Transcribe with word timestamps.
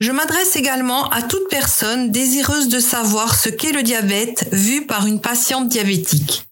Je 0.00 0.12
m'adresse 0.12 0.56
également 0.56 1.10
à 1.10 1.20
toute 1.20 1.50
personne 1.50 2.10
désireuse 2.10 2.68
de 2.68 2.80
savoir 2.80 3.34
ce 3.34 3.50
qu'est 3.50 3.72
le 3.72 3.82
diabète 3.82 4.48
vu 4.50 4.86
par 4.86 5.06
une 5.06 5.20
patiente 5.20 5.68
diabétique. 5.68 6.48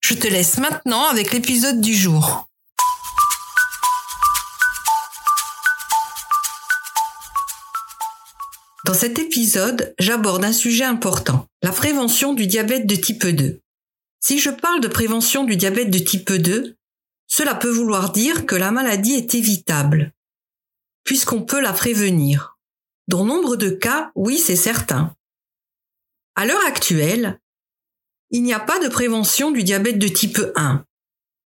Je 0.00 0.12
te 0.12 0.26
laisse 0.26 0.58
maintenant 0.58 1.06
avec 1.06 1.32
l'épisode 1.32 1.80
du 1.80 1.94
jour. 1.94 2.46
Dans 8.84 8.92
cet 8.92 9.18
épisode, 9.18 9.94
j'aborde 9.98 10.44
un 10.44 10.52
sujet 10.52 10.84
important, 10.84 11.46
la 11.62 11.72
prévention 11.72 12.34
du 12.34 12.46
diabète 12.46 12.86
de 12.86 12.96
type 12.96 13.26
2. 13.26 13.60
Si 14.20 14.38
je 14.38 14.50
parle 14.50 14.82
de 14.82 14.88
prévention 14.88 15.44
du 15.44 15.56
diabète 15.56 15.90
de 15.90 15.98
type 15.98 16.30
2, 16.30 16.76
cela 17.28 17.54
peut 17.54 17.70
vouloir 17.70 18.12
dire 18.12 18.44
que 18.44 18.56
la 18.56 18.70
maladie 18.70 19.14
est 19.14 19.34
évitable, 19.34 20.12
puisqu'on 21.04 21.42
peut 21.42 21.60
la 21.60 21.72
prévenir. 21.72 22.58
Dans 23.08 23.24
nombre 23.24 23.56
de 23.56 23.70
cas, 23.70 24.10
oui, 24.14 24.38
c'est 24.38 24.56
certain. 24.56 25.16
À 26.34 26.46
l'heure 26.46 26.64
actuelle, 26.66 27.40
il 28.30 28.42
n'y 28.42 28.54
a 28.54 28.60
pas 28.60 28.78
de 28.78 28.88
prévention 28.88 29.50
du 29.50 29.62
diabète 29.62 29.98
de 29.98 30.08
type 30.08 30.40
1, 30.56 30.86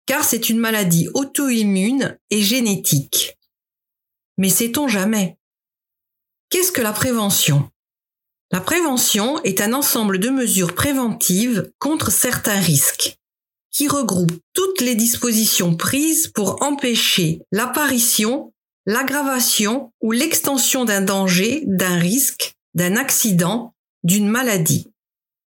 car 0.05 0.23
c'est 0.23 0.49
une 0.49 0.59
maladie 0.59 1.07
auto-immune 1.13 2.19
et 2.29 2.41
génétique. 2.41 3.37
Mais 4.37 4.49
sait-on 4.49 4.87
jamais? 4.87 5.37
Qu'est-ce 6.49 6.71
que 6.71 6.81
la 6.81 6.93
prévention? 6.93 7.71
La 8.51 8.61
prévention 8.61 9.41
est 9.43 9.61
un 9.61 9.73
ensemble 9.73 10.19
de 10.19 10.29
mesures 10.29 10.75
préventives 10.75 11.71
contre 11.79 12.11
certains 12.11 12.59
risques 12.59 13.17
qui 13.71 13.87
regroupe 13.87 14.31
toutes 14.53 14.81
les 14.81 14.93
dispositions 14.93 15.75
prises 15.75 16.27
pour 16.27 16.61
empêcher 16.61 17.41
l'apparition, 17.51 18.52
l'aggravation 18.85 19.91
ou 20.01 20.11
l'extension 20.11 20.85
d'un 20.85 21.01
danger, 21.01 21.63
d'un 21.65 21.97
risque, 21.97 22.53
d'un 22.73 22.95
accident, 22.95 23.73
d'une 24.03 24.27
maladie. 24.27 24.89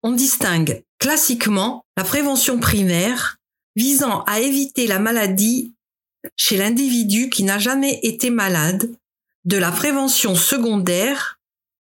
On 0.03 0.11
distingue 0.11 0.83
classiquement 0.99 1.83
la 1.97 2.03
prévention 2.03 2.59
primaire 2.59 3.37
visant 3.75 4.23
à 4.23 4.39
éviter 4.39 4.87
la 4.87 4.99
maladie 4.99 5.73
chez 6.35 6.57
l'individu 6.57 7.29
qui 7.29 7.43
n'a 7.43 7.57
jamais 7.57 7.99
été 8.03 8.29
malade, 8.29 8.91
de 9.45 9.57
la 9.57 9.71
prévention 9.71 10.35
secondaire 10.35 11.39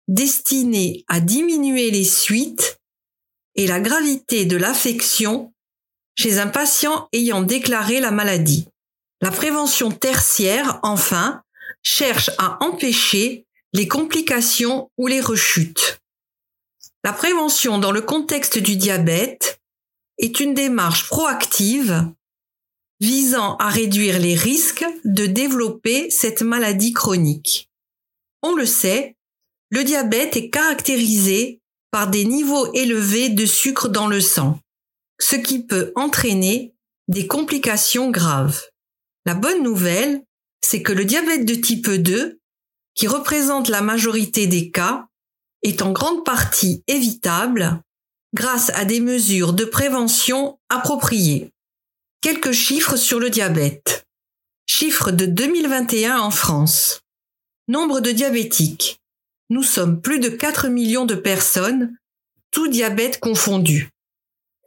destinée 0.08 1.04
à 1.08 1.20
diminuer 1.20 1.90
les 1.90 2.04
suites 2.04 2.78
et 3.54 3.66
la 3.66 3.80
gravité 3.80 4.46
de 4.46 4.56
l'affection 4.56 5.52
chez 6.14 6.38
un 6.38 6.48
patient 6.48 7.08
ayant 7.12 7.42
déclaré 7.42 8.00
la 8.00 8.10
maladie. 8.10 8.66
La 9.20 9.30
prévention 9.30 9.90
tertiaire, 9.90 10.80
enfin, 10.82 11.42
cherche 11.82 12.30
à 12.38 12.62
empêcher 12.64 13.46
les 13.72 13.88
complications 13.88 14.90
ou 14.98 15.06
les 15.06 15.20
rechutes. 15.20 16.00
La 17.04 17.12
prévention 17.12 17.78
dans 17.78 17.92
le 17.92 18.02
contexte 18.02 18.58
du 18.58 18.76
diabète 18.76 19.60
est 20.18 20.40
une 20.40 20.54
démarche 20.54 21.08
proactive 21.08 22.06
visant 23.00 23.56
à 23.56 23.68
réduire 23.68 24.18
les 24.18 24.34
risques 24.34 24.84
de 25.04 25.26
développer 25.26 26.10
cette 26.10 26.42
maladie 26.42 26.92
chronique. 26.92 27.70
On 28.42 28.54
le 28.54 28.66
sait, 28.66 29.16
le 29.70 29.84
diabète 29.84 30.36
est 30.36 30.50
caractérisé 30.50 31.60
par 31.90 32.08
des 32.08 32.24
niveaux 32.24 32.72
élevés 32.74 33.30
de 33.30 33.46
sucre 33.46 33.88
dans 33.88 34.06
le 34.06 34.20
sang 34.20 34.60
ce 35.20 35.36
qui 35.36 35.62
peut 35.62 35.92
entraîner 35.94 36.74
des 37.08 37.26
complications 37.26 38.10
graves. 38.10 38.62
La 39.26 39.34
bonne 39.34 39.62
nouvelle, 39.62 40.22
c'est 40.60 40.82
que 40.82 40.92
le 40.92 41.04
diabète 41.04 41.44
de 41.44 41.54
type 41.54 41.90
2, 41.90 42.38
qui 42.94 43.06
représente 43.06 43.68
la 43.68 43.80
majorité 43.80 44.46
des 44.46 44.70
cas, 44.70 45.06
est 45.62 45.82
en 45.82 45.92
grande 45.92 46.24
partie 46.24 46.82
évitable 46.86 47.82
grâce 48.34 48.70
à 48.70 48.84
des 48.84 49.00
mesures 49.00 49.52
de 49.52 49.64
prévention 49.64 50.58
appropriées. 50.68 51.50
Quelques 52.20 52.52
chiffres 52.52 52.96
sur 52.96 53.18
le 53.18 53.30
diabète. 53.30 54.06
Chiffres 54.66 55.10
de 55.10 55.26
2021 55.26 56.18
en 56.18 56.30
France. 56.30 57.00
Nombre 57.68 58.00
de 58.00 58.10
diabétiques. 58.10 58.98
Nous 59.48 59.62
sommes 59.62 60.00
plus 60.00 60.20
de 60.20 60.28
4 60.28 60.68
millions 60.68 61.06
de 61.06 61.14
personnes, 61.14 61.96
tout 62.50 62.68
diabète 62.68 63.20
confondu 63.20 63.90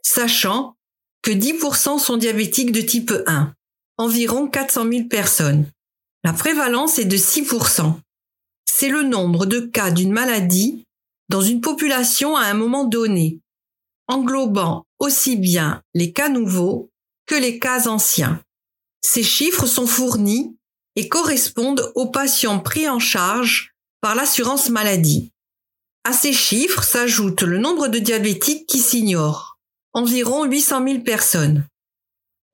sachant 0.04 0.76
que 1.22 1.32
10% 1.32 1.98
sont 1.98 2.16
diabétiques 2.16 2.70
de 2.70 2.82
type 2.82 3.12
1, 3.26 3.52
environ 3.98 4.48
400 4.48 4.88
000 4.90 5.08
personnes. 5.08 5.70
La 6.24 6.32
prévalence 6.32 6.98
est 6.98 7.04
de 7.04 7.16
6%. 7.16 7.98
C'est 8.64 8.88
le 8.88 9.02
nombre 9.02 9.46
de 9.46 9.60
cas 9.60 9.90
d'une 9.90 10.12
maladie 10.12 10.84
dans 11.28 11.40
une 11.40 11.60
population 11.60 12.36
à 12.36 12.44
un 12.44 12.54
moment 12.54 12.84
donné, 12.84 13.40
englobant 14.08 14.84
aussi 14.98 15.36
bien 15.36 15.82
les 15.94 16.12
cas 16.12 16.28
nouveaux 16.28 16.90
que 17.26 17.34
les 17.34 17.58
cas 17.58 17.88
anciens. 17.88 18.42
Ces 19.00 19.22
chiffres 19.22 19.66
sont 19.66 19.86
fournis 19.86 20.56
et 20.96 21.08
correspondent 21.08 21.92
aux 21.94 22.10
patients 22.10 22.60
pris 22.60 22.88
en 22.88 22.98
charge 22.98 23.74
par 24.00 24.14
l'assurance 24.14 24.68
maladie. 24.70 25.30
À 26.04 26.12
ces 26.12 26.32
chiffres 26.32 26.82
s'ajoute 26.82 27.42
le 27.42 27.58
nombre 27.58 27.88
de 27.88 27.98
diabétiques 27.98 28.66
qui 28.66 28.78
s'ignorent 28.78 29.54
environ 29.94 30.44
800 30.44 30.86
000 30.86 31.00
personnes. 31.00 31.66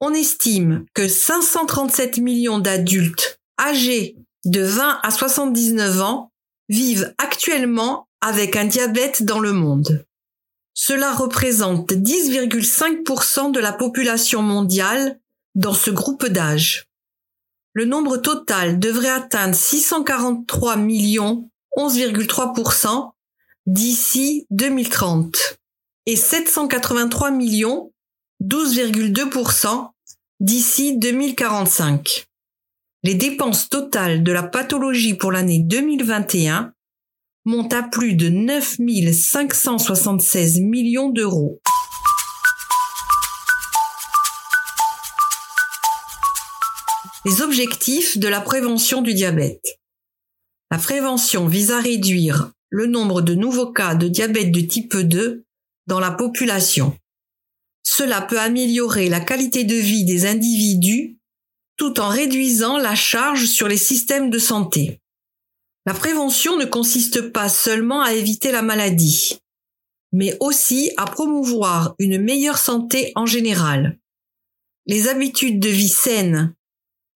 On 0.03 0.13
estime 0.15 0.85
que 0.95 1.07
537 1.07 2.17
millions 2.17 2.57
d'adultes 2.57 3.39
âgés 3.59 4.17
de 4.45 4.61
20 4.61 4.99
à 5.03 5.11
79 5.11 6.01
ans 6.01 6.31
vivent 6.69 7.13
actuellement 7.19 8.07
avec 8.19 8.55
un 8.55 8.65
diabète 8.65 9.23
dans 9.23 9.39
le 9.39 9.53
monde. 9.53 10.03
Cela 10.73 11.13
représente 11.13 11.93
10,5% 11.93 13.51
de 13.51 13.59
la 13.59 13.73
population 13.73 14.41
mondiale 14.41 15.19
dans 15.53 15.73
ce 15.73 15.91
groupe 15.91 16.25
d'âge. 16.25 16.87
Le 17.73 17.85
nombre 17.85 18.17
total 18.17 18.79
devrait 18.79 19.09
atteindre 19.09 19.53
643 19.53 20.77
millions, 20.77 21.49
11,3% 21.77 23.11
d'ici 23.67 24.47
2030 24.49 25.59
et 26.07 26.15
783 26.15 27.31
millions, 27.31 27.90
12,2% 28.41 29.91
d'ici 30.39 30.97
2045. 30.97 32.25
Les 33.03 33.13
dépenses 33.13 33.69
totales 33.69 34.23
de 34.23 34.31
la 34.31 34.41
pathologie 34.41 35.13
pour 35.13 35.31
l'année 35.31 35.59
2021 35.59 36.73
montent 37.45 37.73
à 37.73 37.83
plus 37.83 38.15
de 38.15 38.29
9 38.29 38.77
576 39.13 40.59
millions 40.61 41.09
d'euros. 41.09 41.61
Les 47.25 47.43
objectifs 47.43 48.17
de 48.17 48.27
la 48.27 48.41
prévention 48.41 49.03
du 49.03 49.13
diabète. 49.13 49.79
La 50.71 50.79
prévention 50.79 51.47
vise 51.47 51.71
à 51.71 51.79
réduire 51.79 52.51
le 52.69 52.87
nombre 52.87 53.21
de 53.21 53.35
nouveaux 53.35 53.71
cas 53.71 53.93
de 53.93 54.07
diabète 54.07 54.51
de 54.51 54.61
type 54.61 54.97
2 54.97 55.43
dans 55.85 55.99
la 55.99 56.09
population. 56.09 56.97
Cela 57.83 58.21
peut 58.21 58.39
améliorer 58.39 59.09
la 59.09 59.19
qualité 59.19 59.63
de 59.63 59.75
vie 59.75 60.05
des 60.05 60.25
individus 60.25 61.17
tout 61.77 61.99
en 61.99 62.09
réduisant 62.09 62.77
la 62.77 62.95
charge 62.95 63.47
sur 63.47 63.67
les 63.67 63.77
systèmes 63.77 64.29
de 64.29 64.37
santé. 64.37 65.01
La 65.85 65.93
prévention 65.95 66.57
ne 66.57 66.65
consiste 66.65 67.31
pas 67.31 67.49
seulement 67.49 68.01
à 68.01 68.13
éviter 68.13 68.51
la 68.51 68.61
maladie, 68.61 69.39
mais 70.11 70.37
aussi 70.39 70.91
à 70.97 71.05
promouvoir 71.05 71.95
une 71.97 72.21
meilleure 72.21 72.59
santé 72.59 73.11
en 73.15 73.25
général. 73.25 73.97
Les 74.85 75.07
habitudes 75.07 75.59
de 75.59 75.69
vie 75.69 75.89
saines 75.89 76.53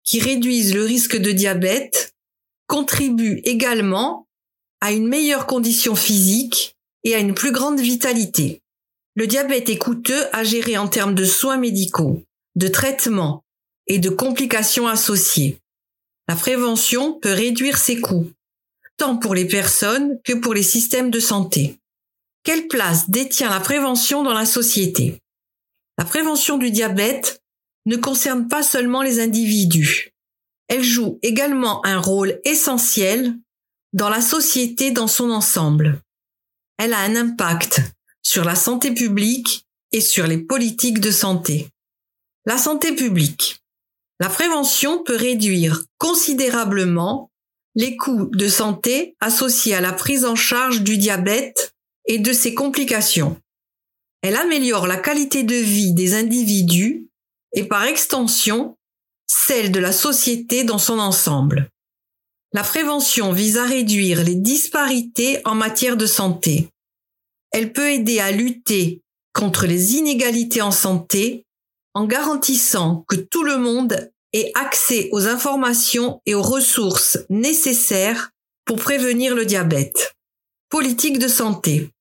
qui 0.04 0.20
réduisent 0.20 0.74
le 0.74 0.84
risque 0.84 1.18
de 1.18 1.32
diabète 1.32 2.16
contribuent 2.68 3.42
également 3.44 4.28
à 4.82 4.92
une 4.92 5.08
meilleure 5.08 5.46
condition 5.46 5.96
physique 5.96 6.76
et 7.04 7.14
à 7.14 7.20
une 7.20 7.36
plus 7.36 7.52
grande 7.52 7.80
vitalité. 7.80 8.64
Le 9.16 9.28
diabète 9.28 9.70
est 9.70 9.78
coûteux 9.78 10.26
à 10.34 10.44
gérer 10.44 10.78
en 10.78 10.88
termes 10.88 11.16
de 11.16 11.24
soins 11.24 11.58
médicaux, 11.58 12.24
de 12.56 12.68
traitements 12.68 13.44
et 13.88 14.00
de 14.00 14.10
complications 14.10 14.88
associées. 14.88 15.60
La 16.28 16.36
prévention 16.36 17.14
peut 17.14 17.32
réduire 17.32 17.78
ses 17.78 18.02
coûts, 18.02 18.30
tant 18.98 19.18
pour 19.18 19.34
les 19.34 19.46
personnes 19.46 20.20
que 20.24 20.34
pour 20.34 20.54
les 20.54 20.64
systèmes 20.64 21.12
de 21.12 21.20
santé. 21.20 21.78
Quelle 22.44 22.68
place 22.68 23.10
détient 23.10 23.50
la 23.50 23.60
prévention 23.60 24.24
dans 24.24 24.34
la 24.34 24.46
société? 24.46 25.22
La 25.98 26.06
prévention 26.06 26.58
du 26.58 26.70
diabète 26.70 27.42
ne 27.86 27.96
concerne 27.96 28.48
pas 28.48 28.64
seulement 28.64 29.02
les 29.02 29.20
individus. 29.20 30.12
Elle 30.68 30.84
joue 30.84 31.20
également 31.22 31.86
un 31.86 32.00
rôle 32.00 32.42
essentiel 32.44 33.36
dans 33.94 34.10
la 34.10 34.22
société 34.22 34.92
dans 34.92 35.08
son 35.08 35.30
ensemble. 35.30 36.02
Elle 36.78 36.94
a 36.94 37.00
un 37.00 37.16
impact 37.16 37.82
sur 38.25 38.44
la 38.44 38.56
santé 38.56 38.92
publique 38.92 39.66
et 39.92 40.01
sur 40.01 40.25
les 40.27 40.39
politiques 40.39 41.00
de 41.00 41.12
santé. 41.12 41.69
La 42.45 42.57
santé 42.57 42.94
publique. 42.94 43.60
La 44.19 44.30
prévention 44.30 45.04
peut 45.04 45.16
réduire 45.16 45.83
considérablement 46.00 47.30
les 47.75 47.95
coûts 47.98 48.30
de 48.33 48.48
santé 48.48 49.16
associés 49.19 49.75
à 49.75 49.81
la 49.81 49.94
prise 49.94 50.25
en 50.25 50.36
charge 50.36 50.81
du 50.81 50.98
diabète 50.98 51.74
et 52.07 52.18
de 52.18 52.33
ses 52.33 52.56
complications. 52.56 53.38
Elle 54.22 54.38
améliore 54.38 54.88
la 54.88 54.98
qualité 54.98 55.44
de 55.44 55.56
vie 55.56 55.94
des 55.94 56.16
individus 56.16 57.07
et 57.54 57.66
par 57.66 57.83
extension 57.83 58.75
celle 59.27 59.72
de 59.72 59.80
la 59.80 59.92
société 59.92 60.63
dans 60.63 60.77
son 60.77 60.98
ensemble. 60.98 61.69
La 62.54 62.63
prévention 62.63 63.31
vise 63.31 63.57
à 63.57 63.66
réduire 63.66 64.24
les 64.24 64.36
disparités 64.36 65.42
en 65.45 65.54
matière 65.56 65.98
de 65.98 66.06
santé. 66.06 66.69
Elle 67.56 67.72
peut 67.72 67.90
aider 67.90 68.19
à 68.19 68.31
lutter 68.31 69.02
contre 69.31 69.66
les 69.66 69.94
inégalités 69.94 70.62
en 70.62 70.72
santé 70.72 71.46
en 71.94 72.06
garantissant 72.06 73.06
que 73.07 73.16
tout 73.16 73.44
le 73.44 73.57
monde 73.57 74.12
ait 74.34 74.52
accès 74.56 75.07
aux 75.13 75.30
informations 75.30 76.22
et 76.25 76.36
aux 76.36 76.42
ressources 76.42 77.18
nécessaires 77.30 78.31
pour 78.66 78.75
prévenir 78.75 79.36
le 79.36 79.46
diabète. 79.46 80.16
Politique 80.68 81.18
de 81.18 81.30
santé. 81.30 81.92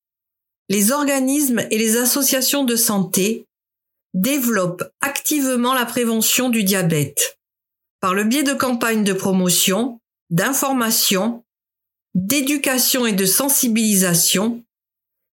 Les 0.68 0.90
organismes 0.90 1.64
et 1.70 1.78
les 1.78 1.98
associations 1.98 2.64
de 2.64 2.74
santé 2.74 3.46
développe 4.12 4.82
activement 5.00 5.72
la 5.72 5.86
prévention 5.86 6.48
du 6.48 6.64
diabète 6.64 7.38
par 8.00 8.12
le 8.12 8.24
biais 8.24 8.42
de 8.42 8.54
campagnes 8.54 9.04
de 9.04 9.12
promotion, 9.12 10.00
d'information, 10.30 11.44
d'éducation 12.16 13.06
et 13.06 13.12
de 13.12 13.24
sensibilisation 13.24 14.63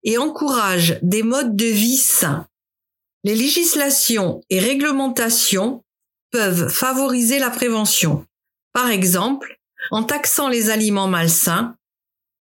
et 0.03 0.17
encourage 0.17 0.99
des 1.01 1.23
modes 1.23 1.55
de 1.55 1.65
vie 1.65 1.97
sains. 1.97 2.47
Les 3.23 3.35
législations 3.35 4.41
et 4.49 4.59
réglementations 4.59 5.83
peuvent 6.31 6.69
favoriser 6.69 7.39
la 7.39 7.49
prévention. 7.49 8.25
Par 8.73 8.89
exemple, 8.89 9.59
en 9.91 10.03
taxant 10.03 10.49
les 10.49 10.69
aliments 10.69 11.07
malsains, 11.07 11.75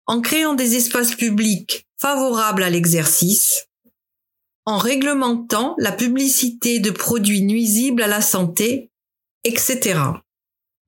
en 0.07 0.21
créant 0.21 0.55
des 0.55 0.77
espaces 0.77 1.15
publics 1.15 1.87
favorables 1.99 2.63
à 2.63 2.71
l'exercice, 2.71 3.67
en 4.67 4.79
réglementant 4.79 5.75
la 5.79 5.93
publicité 5.93 6.81
de 6.81 6.91
produits 6.91 7.43
nuisibles 7.43 8.03
à 8.03 8.07
la 8.07 8.21
santé, 8.21 8.91
etc. 9.45 10.01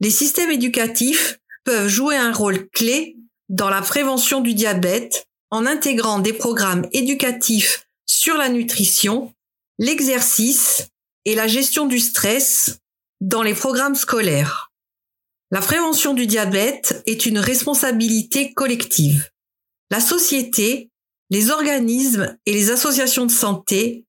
Les 0.01 0.11
systèmes 0.11 0.51
éducatifs 0.51 1.39
peuvent 1.65 1.89
jouer 1.89 2.17
un 2.17 2.33
rôle 2.33 2.69
clé 2.71 3.17
dans 3.49 3.69
la 3.69 3.83
prévention 3.83 4.41
du 4.41 4.55
diabète 4.55 5.26
en 5.51 5.67
intégrant 5.67 6.19
des 6.19 6.33
programmes 6.33 6.87
éducatifs 6.93 7.89
sur 8.07 8.37
la 8.37 8.49
nutrition, 8.49 9.33
l'exercice 9.79 10.89
et 11.25 11.35
la 11.35 11.47
gestion 11.47 11.87
du 11.87 11.99
stress 11.99 12.79
dans 13.21 13.43
les 13.43 13.55
programmes 13.55 13.95
scolaires. 13.95 14.73
La 15.51 15.61
prévention 15.61 16.15
du 16.15 16.27
diabète 16.27 17.03
est 17.07 17.27
une 17.27 17.39
responsabilité 17.39 18.53
collective. 18.53 19.31
La 19.91 20.01
société 20.01 20.91
les 21.31 21.51
organismes 21.51 22.37
et 22.47 22.53
les 22.53 22.71
associations 22.71 23.27
de 23.27 23.31
santé, 23.31 24.05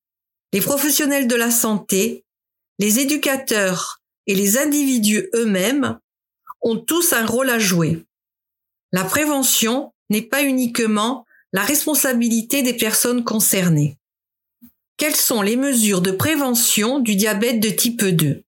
les 0.53 0.61
professionnels 0.61 1.27
de 1.27 1.35
la 1.35 1.51
santé, 1.51 2.25
les 2.79 2.99
éducateurs 2.99 4.01
et 4.27 4.35
les 4.35 4.57
individus 4.57 5.29
eux-mêmes 5.33 5.99
ont 6.61 6.77
tous 6.77 7.13
un 7.13 7.25
rôle 7.25 7.49
à 7.49 7.59
jouer. 7.59 8.05
La 8.91 9.03
prévention 9.03 9.93
n'est 10.09 10.21
pas 10.21 10.43
uniquement 10.43 11.25
la 11.53 11.63
responsabilité 11.63 12.61
des 12.61 12.73
personnes 12.73 13.23
concernées. 13.23 13.97
Quelles 14.97 15.15
sont 15.15 15.41
les 15.41 15.55
mesures 15.55 16.01
de 16.01 16.11
prévention 16.11 16.99
du 16.99 17.15
diabète 17.15 17.59
de 17.59 17.69
type 17.69 18.03
2 18.03 18.43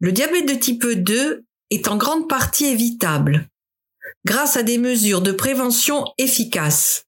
Le 0.00 0.12
diabète 0.12 0.48
de 0.48 0.54
type 0.54 0.86
2 0.86 1.44
est 1.70 1.88
en 1.88 1.96
grande 1.96 2.28
partie 2.28 2.66
évitable 2.66 3.48
grâce 4.24 4.56
à 4.56 4.62
des 4.62 4.78
mesures 4.78 5.22
de 5.22 5.32
prévention 5.32 6.04
efficaces. 6.18 7.06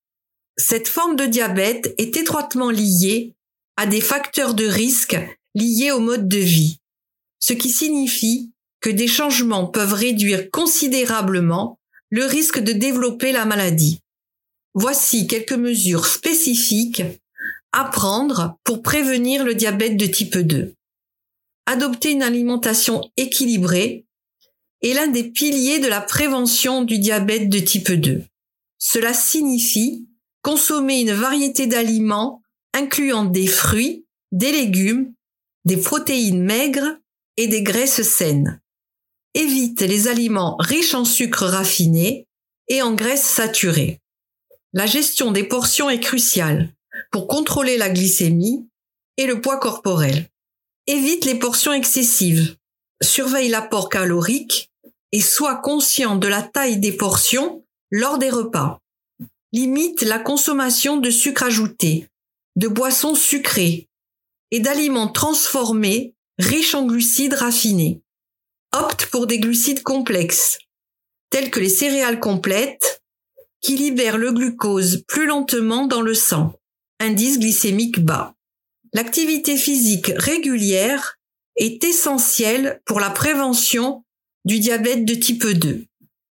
Cette 0.56 0.88
forme 0.88 1.16
de 1.16 1.26
diabète 1.26 1.94
est 1.98 2.16
étroitement 2.16 2.70
liée 2.70 3.34
à 3.76 3.86
des 3.86 4.00
facteurs 4.00 4.54
de 4.54 4.66
risque 4.66 5.19
liés 5.54 5.90
au 5.90 6.00
mode 6.00 6.28
de 6.28 6.38
vie, 6.38 6.78
ce 7.38 7.52
qui 7.52 7.70
signifie 7.70 8.52
que 8.80 8.90
des 8.90 9.08
changements 9.08 9.66
peuvent 9.66 9.94
réduire 9.94 10.50
considérablement 10.50 11.78
le 12.10 12.24
risque 12.24 12.58
de 12.58 12.72
développer 12.72 13.32
la 13.32 13.44
maladie. 13.44 14.01
Voici 14.74 15.26
quelques 15.26 15.52
mesures 15.52 16.06
spécifiques 16.06 17.02
à 17.72 17.84
prendre 17.84 18.56
pour 18.64 18.82
prévenir 18.82 19.44
le 19.44 19.54
diabète 19.54 19.96
de 19.96 20.06
type 20.06 20.38
2. 20.38 20.74
Adopter 21.66 22.12
une 22.12 22.22
alimentation 22.22 23.02
équilibrée 23.16 24.06
est 24.82 24.94
l'un 24.94 25.08
des 25.08 25.24
piliers 25.24 25.78
de 25.78 25.88
la 25.88 26.00
prévention 26.00 26.82
du 26.82 26.98
diabète 26.98 27.48
de 27.48 27.58
type 27.58 27.92
2. 27.92 28.24
Cela 28.78 29.14
signifie 29.14 30.06
consommer 30.43 31.00
une 31.00 31.12
variété 31.12 31.67
d'aliments 31.67 32.43
incluant 32.74 33.24
des 33.24 33.46
fruits, 33.46 34.06
des 34.32 34.52
légumes, 34.52 35.14
des 35.64 35.76
protéines 35.76 36.43
maigres 36.43 36.98
et 37.36 37.46
des 37.46 37.62
graisses 37.62 38.02
saines. 38.02 38.60
Évite 39.34 39.82
les 39.82 40.08
aliments 40.08 40.56
riches 40.58 40.94
en 40.94 41.05
sucre 41.05 41.46
raffiné 41.46 42.26
et 42.69 42.82
en 42.82 42.94
graisses 42.94 43.24
saturées. 43.24 44.00
La 44.72 44.86
gestion 44.86 45.32
des 45.32 45.44
portions 45.44 45.91
est 45.91 46.00
cruciale 46.00 46.72
pour 47.10 47.26
contrôler 47.26 47.76
la 47.76 47.91
glycémie 47.91 48.69
et 49.17 49.26
le 49.26 49.41
poids 49.41 49.58
corporel. 49.58 50.29
Évite 50.86 51.24
les 51.24 51.38
portions 51.38 51.72
excessives. 51.72 52.56
Surveille 53.02 53.48
l'apport 53.48 53.88
calorique 53.88 54.70
et 55.12 55.20
sois 55.20 55.56
conscient 55.56 56.17
de 56.17 56.29
la 56.29 56.43
taille 56.43 56.79
des 56.79 56.93
portions 56.93 57.64
lors 57.91 58.19
des 58.19 58.31
repas 58.31 58.82
limite 59.52 60.02
la 60.02 60.19
consommation 60.19 60.96
de 60.96 61.10
sucre 61.10 61.43
ajouté, 61.43 62.08
de 62.56 62.69
boissons 62.69 63.14
sucrées 63.14 63.88
et 64.50 64.60
d'aliments 64.60 65.08
transformés 65.08 66.14
riches 66.38 66.74
en 66.74 66.86
glucides 66.86 67.34
raffinés. 67.34 68.00
Opte 68.74 69.06
pour 69.06 69.26
des 69.26 69.38
glucides 69.38 69.82
complexes, 69.82 70.58
tels 71.31 71.50
que 71.50 71.60
les 71.60 71.69
céréales 71.69 72.20
complètes, 72.20 73.02
qui 73.62 73.76
libèrent 73.76 74.19
le 74.19 74.32
glucose 74.32 75.04
plus 75.08 75.26
lentement 75.26 75.86
dans 75.86 76.02
le 76.02 76.14
sang. 76.14 76.58
Indice 77.00 77.38
glycémique 77.38 78.00
bas. 78.04 78.34
L'activité 78.92 79.56
physique 79.56 80.12
régulière 80.16 81.19
est 81.56 81.82
essentielle 81.84 82.81
pour 82.84 83.00
la 83.00 83.10
prévention 83.10 84.04
du 84.44 84.58
diabète 84.58 85.04
de 85.04 85.14
type 85.14 85.46
2. 85.46 85.84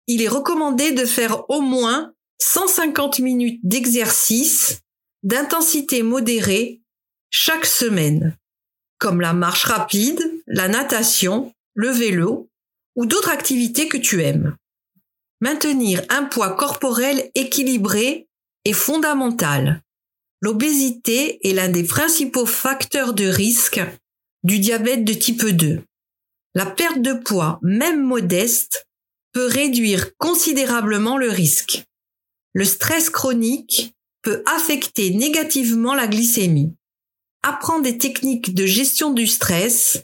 Il 0.07 0.21
est 0.21 0.27
recommandé 0.27 0.91
de 0.91 1.05
faire 1.05 1.49
au 1.49 1.61
moins 1.61 2.13
150 2.41 3.19
minutes 3.19 3.59
d'exercice 3.63 4.79
d'intensité 5.23 6.03
modérée 6.03 6.81
chaque 7.29 7.65
semaine, 7.65 8.37
comme 8.97 9.21
la 9.21 9.33
marche 9.33 9.65
rapide, 9.65 10.19
la 10.47 10.67
natation, 10.67 11.53
le 11.75 11.89
vélo 11.89 12.49
ou 12.95 13.05
d'autres 13.05 13.29
activités 13.29 13.87
que 13.87 13.97
tu 13.97 14.23
aimes. 14.23 14.55
Maintenir 15.41 16.03
un 16.09 16.25
poids 16.25 16.55
corporel 16.55 17.31
équilibré 17.33 18.27
est 18.65 18.73
fondamental. 18.73 19.81
L'obésité 20.41 21.39
est 21.47 21.53
l'un 21.53 21.69
des 21.69 21.83
principaux 21.83 22.45
facteurs 22.45 23.13
de 23.13 23.25
risque 23.25 23.81
du 24.43 24.59
diabète 24.59 25.05
de 25.05 25.13
type 25.13 25.45
2. 25.45 25.81
La 26.55 26.65
perte 26.65 27.01
de 27.01 27.13
poids, 27.13 27.59
même 27.61 28.01
modeste, 28.03 28.85
peut 29.31 29.45
réduire 29.45 30.15
considérablement 30.17 31.17
le 31.17 31.29
risque. 31.29 31.85
Le 32.53 32.65
stress 32.65 33.09
chronique 33.09 33.93
peut 34.21 34.43
affecter 34.45 35.11
négativement 35.11 35.93
la 35.93 36.07
glycémie. 36.07 36.75
Apprendre 37.43 37.83
des 37.83 37.97
techniques 37.97 38.53
de 38.53 38.65
gestion 38.65 39.11
du 39.11 39.27
stress, 39.27 40.03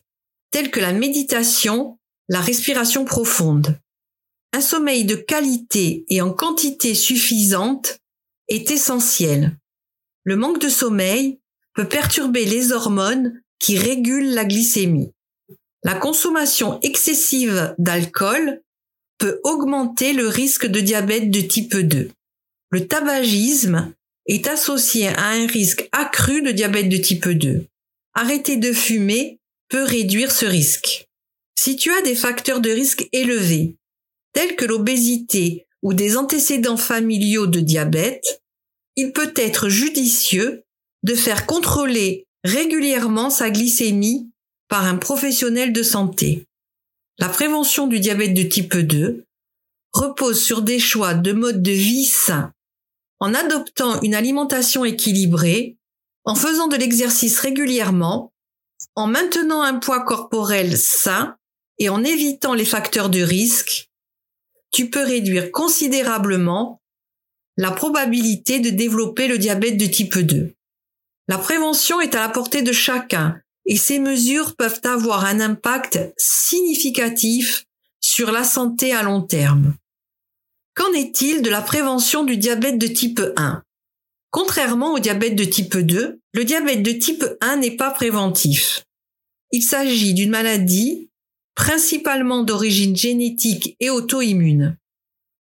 telles 0.52 0.72
que 0.72 0.80
la 0.80 0.94
méditation, 0.94 1.98
la 2.30 2.40
respiration 2.40 3.04
profonde. 3.04 3.78
Un 4.56 4.62
sommeil 4.62 5.04
de 5.04 5.16
qualité 5.16 6.06
et 6.08 6.22
en 6.22 6.32
quantité 6.32 6.96
suffisante 6.96 8.00
est 8.48 8.72
essentiel. 8.72 9.58
Le 10.24 10.38
manque 10.38 10.62
de 10.62 10.70
sommeil 10.70 11.42
peut 11.74 11.90
perturber 11.90 12.46
les 12.46 12.72
hormones 12.72 13.42
qui 13.60 13.78
régulent 13.78 14.34
la 14.34 14.46
glycémie. 14.46 15.12
La 15.84 15.94
consommation 15.94 16.80
excessive 16.84 17.76
d'alcool 17.80 18.62
peut 19.18 19.42
augmenter 19.44 20.14
le 20.14 20.30
risque 20.30 20.68
de 20.68 20.80
diabète 20.80 21.30
de 21.30 21.42
type 21.42 21.76
2. 21.76 22.10
Le 22.70 22.88
tabagisme 22.88 23.94
est 24.26 24.48
associé 24.48 25.10
à 25.10 25.32
un 25.32 25.48
risque 25.48 25.90
accru 25.92 26.42
de 26.42 26.52
diabète 26.52 26.88
de 26.88 26.96
type 26.96 27.28
2. 27.28 27.66
Arrêter 28.14 28.56
de 28.56 28.72
fumer 28.72 29.38
peut 29.68 29.84
réduire 29.84 30.32
ce 30.32 30.46
risque. 30.46 31.10
Si 31.60 31.76
tu 31.76 31.92
as 31.92 32.02
des 32.04 32.16
facteurs 32.16 32.62
de 32.62 32.70
risque 32.70 33.10
élevés, 33.12 33.76
tels 34.36 34.56
que 34.58 34.66
l'obésité 34.66 35.66
ou 35.82 35.94
des 35.94 36.18
antécédents 36.18 36.78
familiaux 36.78 37.48
de 37.48 37.62
diabète, 37.62 38.44
il 38.98 39.14
peut 39.14 39.34
être 39.36 39.70
judicieux 39.70 40.64
de 41.04 41.16
faire 41.16 41.46
contrôler 41.46 42.28
régulièrement 42.44 43.30
sa 43.30 43.50
glycémie 43.50 44.30
par 44.68 44.86
un 44.86 44.98
professionnel 44.98 45.72
de 45.72 45.84
santé. 45.84 46.46
La 47.18 47.30
prévention 47.30 47.88
du 47.88 48.00
diabète 48.02 48.34
de 48.34 48.44
type 48.44 48.76
2 48.76 49.24
repose 49.94 50.44
sur 50.44 50.62
des 50.62 50.80
choix 50.80 51.14
de 51.14 51.32
mode 51.32 51.64
de 51.64 51.72
vie 51.72 52.06
sains, 52.06 52.52
en 53.20 53.34
adoptant 53.34 54.02
une 54.02 54.16
alimentation 54.16 54.84
équilibrée, 54.84 55.78
en 56.26 56.36
faisant 56.36 56.68
de 56.68 56.76
l'exercice 56.76 57.40
régulièrement, 57.40 58.34
en 58.96 59.08
maintenant 59.08 59.62
un 59.62 59.76
poids 59.76 60.04
corporel 60.04 60.78
sain 60.78 61.38
et 61.78 61.88
en 61.88 62.04
évitant 62.04 62.54
les 62.54 62.66
facteurs 62.66 63.10
de 63.10 63.22
risque, 63.22 63.90
tu 64.76 64.90
peux 64.90 65.06
réduire 65.06 65.54
considérablement 65.54 66.82
la 67.56 67.72
probabilité 67.72 68.60
de 68.60 68.72
développer 68.72 69.30
le 69.30 69.38
diabète 69.38 69.78
de 69.78 69.86
type 69.86 70.18
2. 70.18 70.54
La 71.30 71.38
prévention 71.38 72.02
est 72.02 72.14
à 72.14 72.20
la 72.20 72.28
portée 72.28 72.62
de 72.62 72.74
chacun 72.74 73.40
et 73.66 73.78
ces 73.78 74.00
mesures 74.00 74.58
peuvent 74.58 74.82
avoir 74.84 75.24
un 75.24 75.40
impact 75.40 76.00
significatif 76.18 77.64
sur 78.02 78.34
la 78.34 78.44
santé 78.44 78.92
à 78.92 79.02
long 79.02 79.22
terme. 79.22 79.76
Qu'en 80.74 80.92
est-il 80.92 81.42
de 81.42 81.50
la 81.50 81.62
prévention 81.62 82.26
du 82.26 82.36
diabète 82.36 82.78
de 82.78 82.88
type 82.88 83.22
1 83.38 83.64
Contrairement 84.30 84.92
au 84.92 85.00
diabète 85.00 85.38
de 85.38 85.46
type 85.46 85.78
2, 85.78 86.20
le 86.34 86.44
diabète 86.44 86.84
de 86.84 86.92
type 86.92 87.24
1 87.40 87.56
n'est 87.56 87.78
pas 87.78 87.92
préventif. 87.92 88.84
Il 89.54 89.64
s'agit 89.64 90.14
d'une 90.14 90.32
maladie 90.32 91.10
principalement 91.56 92.44
d'origine 92.44 92.96
génétique 92.96 93.76
et 93.80 93.90
auto-immune. 93.90 94.78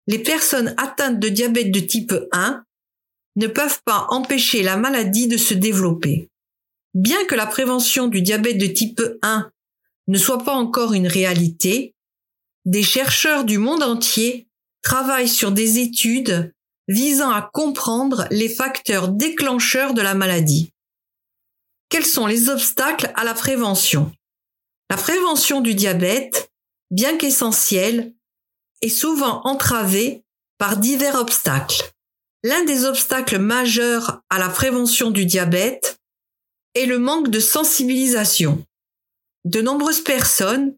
Les 0.06 0.18
personnes 0.18 0.75
atteintes 0.76 1.18
de 1.18 1.28
diabète 1.28 1.73
de 1.73 1.80
type 1.80 2.14
1 2.33 2.64
ne 3.37 3.47
peuvent 3.47 3.83
pas 3.85 4.06
empêcher 4.11 4.62
la 4.62 4.76
maladie 4.76 5.26
de 5.26 5.37
se 5.37 5.54
développer. 5.54 6.28
Bien 6.94 7.25
que 7.25 7.35
la 7.35 7.47
prévention 7.47 8.06
du 8.06 8.23
diabète 8.23 8.59
de 8.59 8.66
type 8.66 9.02
1 9.23 9.50
ne 10.06 10.18
soit 10.18 10.44
pas 10.44 10.54
encore 10.54 10.92
une 10.92 11.09
réalité, 11.09 11.94
des 12.64 12.83
chercheurs 12.83 13.44
du 13.44 13.59
monde 13.59 13.83
entier 13.83 14.47
travaillent 14.83 15.28
sur 15.28 15.50
des 15.50 15.78
études 15.78 16.52
visant 16.87 17.30
à 17.30 17.42
comprendre 17.52 18.26
les 18.30 18.49
facteurs 18.49 19.09
déclencheurs 19.09 19.94
de 19.94 20.02
la 20.02 20.14
maladie. 20.14 20.71
Quels 21.88 22.06
sont 22.06 22.26
les 22.26 22.49
obstacles 22.49 23.11
à 23.14 23.25
la 23.25 23.35
prévention? 23.35 24.12
La 24.90 24.96
prévention 24.96 25.60
du 25.60 25.74
diabète, 25.74 26.50
bien 26.90 27.16
qu'essentielle, 27.16 28.12
est 28.82 28.88
souvent 28.88 29.40
entravée 29.44 30.22
par 30.58 30.76
divers 30.76 31.16
obstacles. 31.16 31.92
L'un 32.42 32.64
des 32.64 32.84
obstacles 32.84 33.38
majeurs 33.38 34.20
à 34.28 34.38
la 34.38 34.50
prévention 34.50 35.10
du 35.10 35.24
diabète 35.24 35.98
et 36.74 36.86
le 36.86 36.98
manque 36.98 37.30
de 37.30 37.40
sensibilisation. 37.40 38.64
De 39.44 39.62
nombreuses 39.62 40.02
personnes 40.02 40.74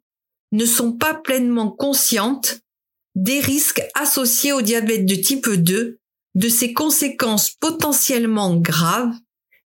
ne 0.52 0.64
sont 0.64 0.92
pas 0.92 1.14
pleinement 1.14 1.70
conscientes 1.70 2.60
des 3.16 3.40
risques 3.40 3.82
associés 3.94 4.52
au 4.52 4.62
diabète 4.62 5.06
de 5.06 5.16
type 5.16 5.48
2, 5.48 5.98
de 6.34 6.48
ses 6.48 6.74
conséquences 6.74 7.50
potentiellement 7.50 8.56
graves 8.56 9.14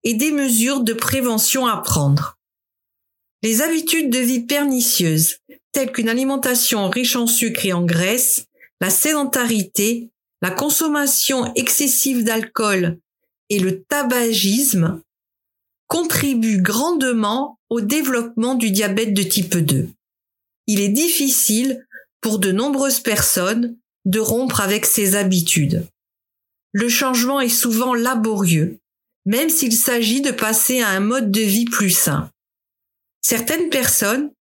et 0.03 0.15
des 0.15 0.31
mesures 0.31 0.81
de 0.81 0.93
prévention 0.93 1.67
à 1.67 1.77
prendre. 1.77 2.34
Les 3.45 3.61
habitudes 3.61 4.09
de 4.09 4.17
vie 4.17 4.39
pernicieuses, 4.39 5.37
telles 5.71 5.91
qu'une 5.91 6.09
alimentation 6.09 6.89
riche 6.89 7.15
en 7.15 7.27
sucre 7.27 7.63
et 7.63 7.73
en 7.73 7.85
graisse, 7.85 8.47
la 8.81 8.89
sédentarité, 8.89 10.09
la 10.41 10.49
consommation 10.49 11.53
excessive 11.53 12.23
d'alcool 12.23 12.97
et 13.51 13.59
le 13.59 13.83
tabagisme 13.83 14.99
contribue 15.85 16.59
grandement 16.59 17.59
au 17.69 17.81
développement 17.81 18.55
du 18.55 18.71
diabète 18.71 19.13
de 19.13 19.21
type 19.21 19.57
2. 19.57 19.89
Il 20.65 20.81
est 20.81 20.89
difficile 20.89 21.85
pour 22.21 22.39
de 22.39 22.51
nombreuses 22.51 22.99
personnes 22.99 23.77
de 24.05 24.19
rompre 24.19 24.59
avec 24.59 24.87
ces 24.87 25.15
habitudes. 25.15 25.85
Le 26.71 26.89
changement 26.89 27.39
est 27.39 27.49
souvent 27.49 27.93
laborieux, 27.93 28.79
même 29.27 29.49
s'il 29.49 29.73
s'agit 29.73 30.21
de 30.21 30.31
passer 30.31 30.81
à 30.81 30.89
un 30.89 30.99
mode 30.99 31.29
de 31.29 31.41
vie 31.41 31.65
plus 31.65 31.91
sain. 31.91 32.31
Certaines 33.27 33.71
personnes 33.71 34.31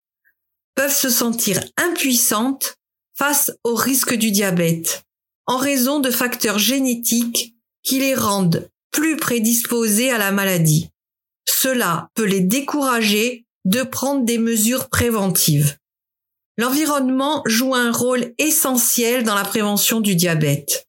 peuvent 0.74 0.94
se 0.94 1.08
sentir 1.08 1.64
impuissantes 1.78 2.74
face 3.16 3.50
au 3.64 3.74
risque 3.74 4.12
du 4.12 4.30
diabète, 4.30 5.04
en 5.46 5.56
raison 5.56 6.00
de 6.00 6.10
facteurs 6.10 6.58
génétiques 6.58 7.54
qui 7.82 7.98
les 7.98 8.14
rendent 8.14 8.68
plus 8.90 9.16
prédisposés 9.16 10.10
à 10.10 10.18
la 10.18 10.32
maladie. 10.32 10.90
Cela 11.48 12.10
peut 12.12 12.26
les 12.26 12.40
décourager 12.40 13.46
de 13.64 13.82
prendre 13.84 14.26
des 14.26 14.36
mesures 14.36 14.90
préventives. 14.90 15.78
L'environnement 16.58 17.42
joue 17.46 17.74
un 17.74 17.90
rôle 17.90 18.34
essentiel 18.36 19.24
dans 19.24 19.34
la 19.34 19.44
prévention 19.44 20.02
du 20.02 20.14
diabète. 20.14 20.86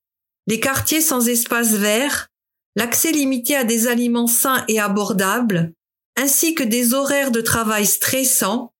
Les 0.47 0.59
quartiers 0.59 0.99
sans 0.99 1.29
espace 1.29 1.71
vert, 1.71 2.27
l'accès 2.75 3.13
limité 3.13 3.55
à 3.55 3.63
des 3.63 3.87
aliments 3.87 4.27
sains 4.27 4.65
et 4.67 4.81
abordables, 4.81 5.71
ainsi 6.15 6.55
que 6.55 6.63
des 6.63 6.93
horaires 6.93 7.31
de 7.31 7.41
travail 7.41 7.85
stressants, 7.85 8.73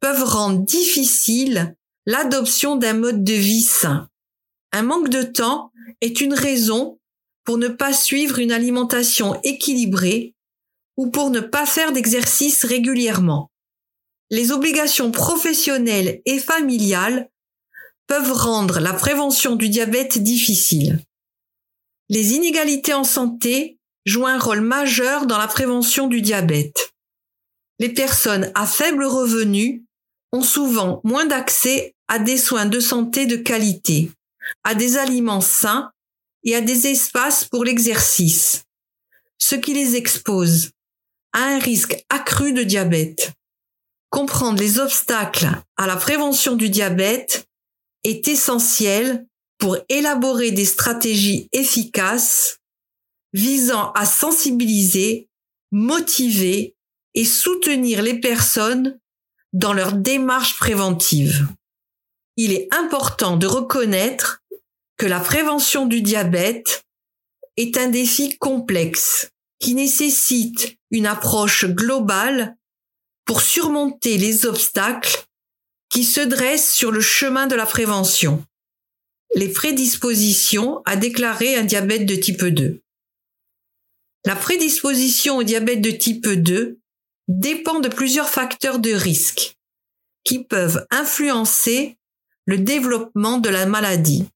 peuvent 0.00 0.24
rendre 0.24 0.64
difficile 0.64 1.76
l'adoption 2.06 2.76
d'un 2.76 2.94
mode 2.94 3.22
de 3.22 3.34
vie 3.34 3.62
sain. 3.62 4.08
Un 4.72 4.82
manque 4.82 5.08
de 5.08 5.22
temps 5.22 5.70
est 6.00 6.20
une 6.20 6.34
raison 6.34 6.98
pour 7.44 7.58
ne 7.58 7.68
pas 7.68 7.92
suivre 7.92 8.38
une 8.38 8.52
alimentation 8.52 9.40
équilibrée 9.42 10.34
ou 10.96 11.10
pour 11.10 11.30
ne 11.30 11.40
pas 11.40 11.66
faire 11.66 11.92
d'exercice 11.92 12.64
régulièrement. 12.64 13.50
Les 14.30 14.50
obligations 14.50 15.10
professionnelles 15.10 16.20
et 16.24 16.38
familiales 16.38 17.30
peuvent 18.06 18.32
rendre 18.32 18.80
la 18.80 18.92
prévention 18.92 19.56
du 19.56 19.68
diabète 19.68 20.18
difficile. 20.18 21.00
Les 22.08 22.34
inégalités 22.34 22.94
en 22.94 23.04
santé 23.04 23.78
jouent 24.04 24.26
un 24.26 24.38
rôle 24.38 24.60
majeur 24.60 25.26
dans 25.26 25.38
la 25.38 25.48
prévention 25.48 26.06
du 26.06 26.20
diabète. 26.22 26.92
Les 27.78 27.88
personnes 27.88 28.50
à 28.54 28.66
faible 28.66 29.04
revenu 29.04 29.84
ont 30.32 30.42
souvent 30.42 31.00
moins 31.04 31.26
d'accès 31.26 31.94
à 32.08 32.18
des 32.18 32.36
soins 32.36 32.66
de 32.66 32.80
santé 32.80 33.26
de 33.26 33.36
qualité, 33.36 34.10
à 34.64 34.74
des 34.74 34.96
aliments 34.96 35.40
sains 35.40 35.90
et 36.44 36.54
à 36.54 36.60
des 36.60 36.86
espaces 36.88 37.44
pour 37.44 37.64
l'exercice, 37.64 38.64
ce 39.38 39.54
qui 39.54 39.74
les 39.74 39.96
expose 39.96 40.70
à 41.32 41.44
un 41.44 41.58
risque 41.58 42.04
accru 42.08 42.52
de 42.52 42.62
diabète. 42.62 43.32
Comprendre 44.10 44.58
les 44.58 44.78
obstacles 44.78 45.48
à 45.76 45.86
la 45.86 45.96
prévention 45.96 46.54
du 46.54 46.68
diabète 46.68 47.46
est 48.04 48.28
essentiel 48.28 49.26
pour 49.58 49.78
élaborer 49.88 50.50
des 50.50 50.64
stratégies 50.64 51.48
efficaces 51.52 52.58
visant 53.32 53.92
à 53.92 54.04
sensibiliser, 54.04 55.28
motiver 55.70 56.76
et 57.14 57.24
soutenir 57.24 58.02
les 58.02 58.20
personnes 58.20 58.98
dans 59.52 59.72
leur 59.72 59.92
démarche 59.92 60.56
préventive. 60.56 61.48
Il 62.36 62.52
est 62.52 62.68
important 62.72 63.36
de 63.36 63.46
reconnaître 63.46 64.42
que 64.96 65.06
la 65.06 65.20
prévention 65.20 65.86
du 65.86 66.00
diabète 66.00 66.84
est 67.56 67.76
un 67.76 67.88
défi 67.88 68.38
complexe 68.38 69.30
qui 69.58 69.74
nécessite 69.74 70.76
une 70.90 71.06
approche 71.06 71.66
globale 71.66 72.56
pour 73.24 73.40
surmonter 73.40 74.18
les 74.18 74.46
obstacles 74.46 75.24
qui 75.90 76.04
se 76.04 76.20
dressent 76.20 76.72
sur 76.72 76.90
le 76.90 77.00
chemin 77.00 77.46
de 77.46 77.54
la 77.54 77.66
prévention. 77.66 78.44
Les 79.34 79.48
prédispositions 79.48 80.82
à 80.84 80.96
déclarer 80.96 81.56
un 81.56 81.64
diabète 81.64 82.06
de 82.06 82.16
type 82.16 82.44
2. 82.44 82.80
La 84.24 84.36
prédisposition 84.36 85.38
au 85.38 85.42
diabète 85.42 85.80
de 85.80 85.90
type 85.90 86.28
2 86.28 86.78
dépend 87.28 87.80
de 87.80 87.88
plusieurs 87.88 88.28
facteurs 88.28 88.78
de 88.78 88.92
risque 88.92 89.56
qui 90.24 90.44
peuvent 90.44 90.86
influencer 90.90 91.96
le 92.46 92.58
développement 92.58 93.38
de 93.38 93.48
la 93.48 93.66
maladie. 93.66 94.28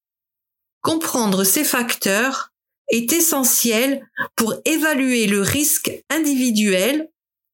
Comprendre 0.82 1.44
ces 1.44 1.64
facteurs 1.64 2.52
est 2.88 3.12
essentiel 3.12 4.08
pour 4.36 4.54
évaluer 4.64 5.26
le 5.26 5.40
risque 5.40 5.92
individuel 6.10 7.08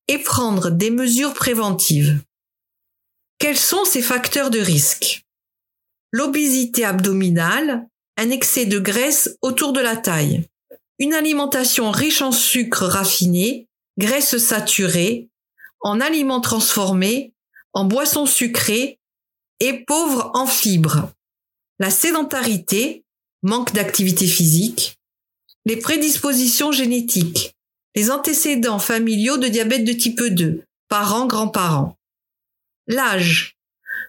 et 0.08 0.18
prendre 0.18 0.70
des 0.70 0.90
mesures 0.90 1.34
préventives. 1.34 2.20
Quels 3.38 3.58
sont 3.58 3.84
ces 3.84 4.02
facteurs 4.02 4.50
de 4.50 4.58
risque? 4.58 5.24
L'obésité 6.12 6.84
abdominale, 6.84 7.88
un 8.16 8.30
excès 8.30 8.66
de 8.66 8.78
graisse 8.78 9.36
autour 9.40 9.72
de 9.72 9.80
la 9.80 9.96
taille, 9.96 10.46
une 11.02 11.14
alimentation 11.14 11.90
riche 11.90 12.23
en 12.23 12.30
sucre 12.30 12.85
raffiné, 12.85 13.66
graisse 13.99 14.38
saturée, 14.38 15.28
en 15.80 16.00
aliments 16.00 16.40
transformés, 16.40 17.32
en 17.73 17.85
boissons 17.87 18.25
sucrées 18.25 19.00
et 19.59 19.85
pauvres 19.85 20.30
en 20.35 20.47
fibres. 20.47 21.11
La 21.80 21.90
sédentarité, 21.90 23.02
manque 23.42 23.73
d'activité 23.73 24.28
physique, 24.28 24.97
les 25.64 25.76
prédispositions 25.76 26.71
génétiques, 26.71 27.56
les 27.97 28.12
antécédents 28.12 28.78
familiaux 28.78 29.38
de 29.38 29.49
diabète 29.49 29.85
de 29.85 29.94
type 29.94 30.23
2, 30.23 30.62
parents, 30.87 31.26
grands-parents. 31.26 31.97
L'âge. 32.87 33.56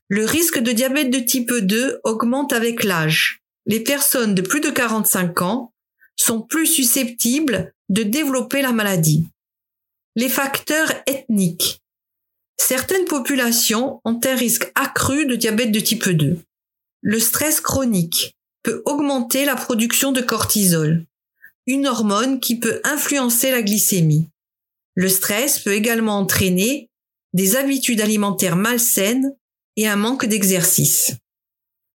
Le 0.10 0.26
risque 0.26 0.60
de 0.60 0.72
diabète 0.72 1.10
de 1.10 1.18
type 1.18 1.54
2 1.56 2.02
augmente 2.04 2.54
avec 2.54 2.84
l'âge. 2.84 3.42
Les 3.66 3.80
personnes 3.80 4.36
de 4.36 4.44
plus 4.44 4.62
de 4.62 4.70
45 4.70 5.42
ans 5.42 5.73
sont 6.16 6.42
plus 6.42 6.68
susceptibles 6.68 7.74
de 7.90 8.04
développer 8.04 8.62
la 8.62 8.72
maladie. 8.72 9.28
Les 10.16 10.30
facteurs 10.30 10.92
ethniques. 11.08 11.82
Certaines 12.58 13.06
populations 13.06 14.00
ont 14.06 14.20
un 14.24 14.36
risque 14.36 14.72
accru 14.76 15.26
de 15.26 15.36
diabète 15.36 15.72
de 15.72 15.80
type 15.80 16.10
2. 16.10 16.40
Le 17.02 17.20
stress 17.20 17.60
chronique 17.62 18.36
peut 18.62 18.82
augmenter 18.86 19.46
la 19.46 19.56
production 19.56 20.12
de 20.12 20.22
cortisol 20.22 21.06
une 21.68 21.88
hormone 21.88 22.40
qui 22.40 22.60
peut 22.60 22.82
influencer 22.84 23.52
la 23.52 23.62
glycémie. 23.62 24.30
Le 24.96 25.10
stress 25.10 25.60
peut 25.60 25.74
également 25.74 26.18
entraîner 26.18 26.90
des 27.34 27.56
habitudes 27.56 28.02
alimentaires 28.02 28.56
malsaines 28.56 29.36
et 29.76 29.88
un 29.88 29.96
manque 29.96 30.26
d'exercice. 30.26 31.14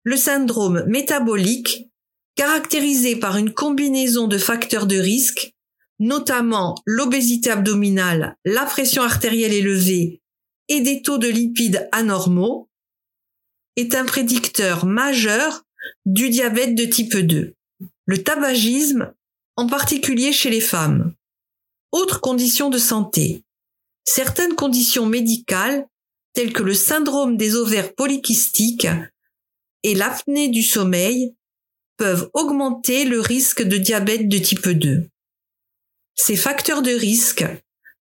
Le 0.04 0.16
syndrome 0.16 0.84
métabolique, 0.86 1.88
caractérisé 2.34 3.16
par 3.16 3.36
une 3.36 3.52
combinaison 3.52 4.26
de 4.26 4.38
facteurs 4.38 4.86
de 4.86 4.96
risque, 4.96 5.54
notamment 5.98 6.74
l'obésité 6.86 7.50
abdominale, 7.50 8.36
la 8.44 8.64
pression 8.64 9.02
artérielle 9.02 9.52
élevée 9.52 10.20
et 10.68 10.80
des 10.80 11.02
taux 11.02 11.18
de 11.18 11.28
lipides 11.28 11.88
anormaux, 11.92 12.68
est 13.76 13.94
un 13.94 14.04
prédicteur 14.04 14.86
majeur 14.86 15.62
du 16.06 16.30
diabète 16.30 16.74
de 16.74 16.84
type 16.84 17.16
2. 17.16 17.54
Le 18.06 18.22
tabagisme 18.22 19.12
en 19.56 19.66
particulier 19.66 20.32
chez 20.32 20.50
les 20.50 20.60
femmes. 20.60 21.14
Autres 21.92 22.20
conditions 22.20 22.70
de 22.70 22.78
santé. 22.78 23.42
Certaines 24.04 24.54
conditions 24.54 25.06
médicales, 25.06 25.86
telles 26.32 26.52
que 26.52 26.62
le 26.62 26.74
syndrome 26.74 27.36
des 27.36 27.54
ovaires 27.54 27.94
polykystiques 27.94 28.88
et 29.82 29.94
l'apnée 29.94 30.48
du 30.48 30.62
sommeil, 30.62 31.34
peuvent 31.96 32.30
augmenter 32.34 33.04
le 33.04 33.20
risque 33.20 33.62
de 33.62 33.76
diabète 33.76 34.28
de 34.28 34.38
type 34.38 34.68
2. 34.68 35.08
Ces 36.14 36.36
facteurs 36.36 36.82
de 36.82 36.92
risque 36.92 37.44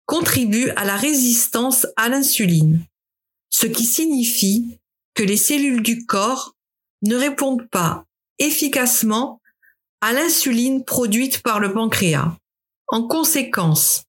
contribuent 0.05 0.71
à 0.71 0.85
la 0.85 0.97
résistance 0.97 1.87
à 1.95 2.09
l'insuline, 2.09 2.83
ce 3.49 3.67
qui 3.67 3.85
signifie 3.85 4.79
que 5.13 5.23
les 5.23 5.37
cellules 5.37 5.81
du 5.81 6.05
corps 6.05 6.55
ne 7.03 7.15
répondent 7.15 7.67
pas 7.69 8.05
efficacement 8.39 9.41
à 10.01 10.13
l'insuline 10.13 10.83
produite 10.83 11.41
par 11.41 11.59
le 11.59 11.73
pancréas. 11.73 12.35
En 12.87 13.07
conséquence, 13.07 14.03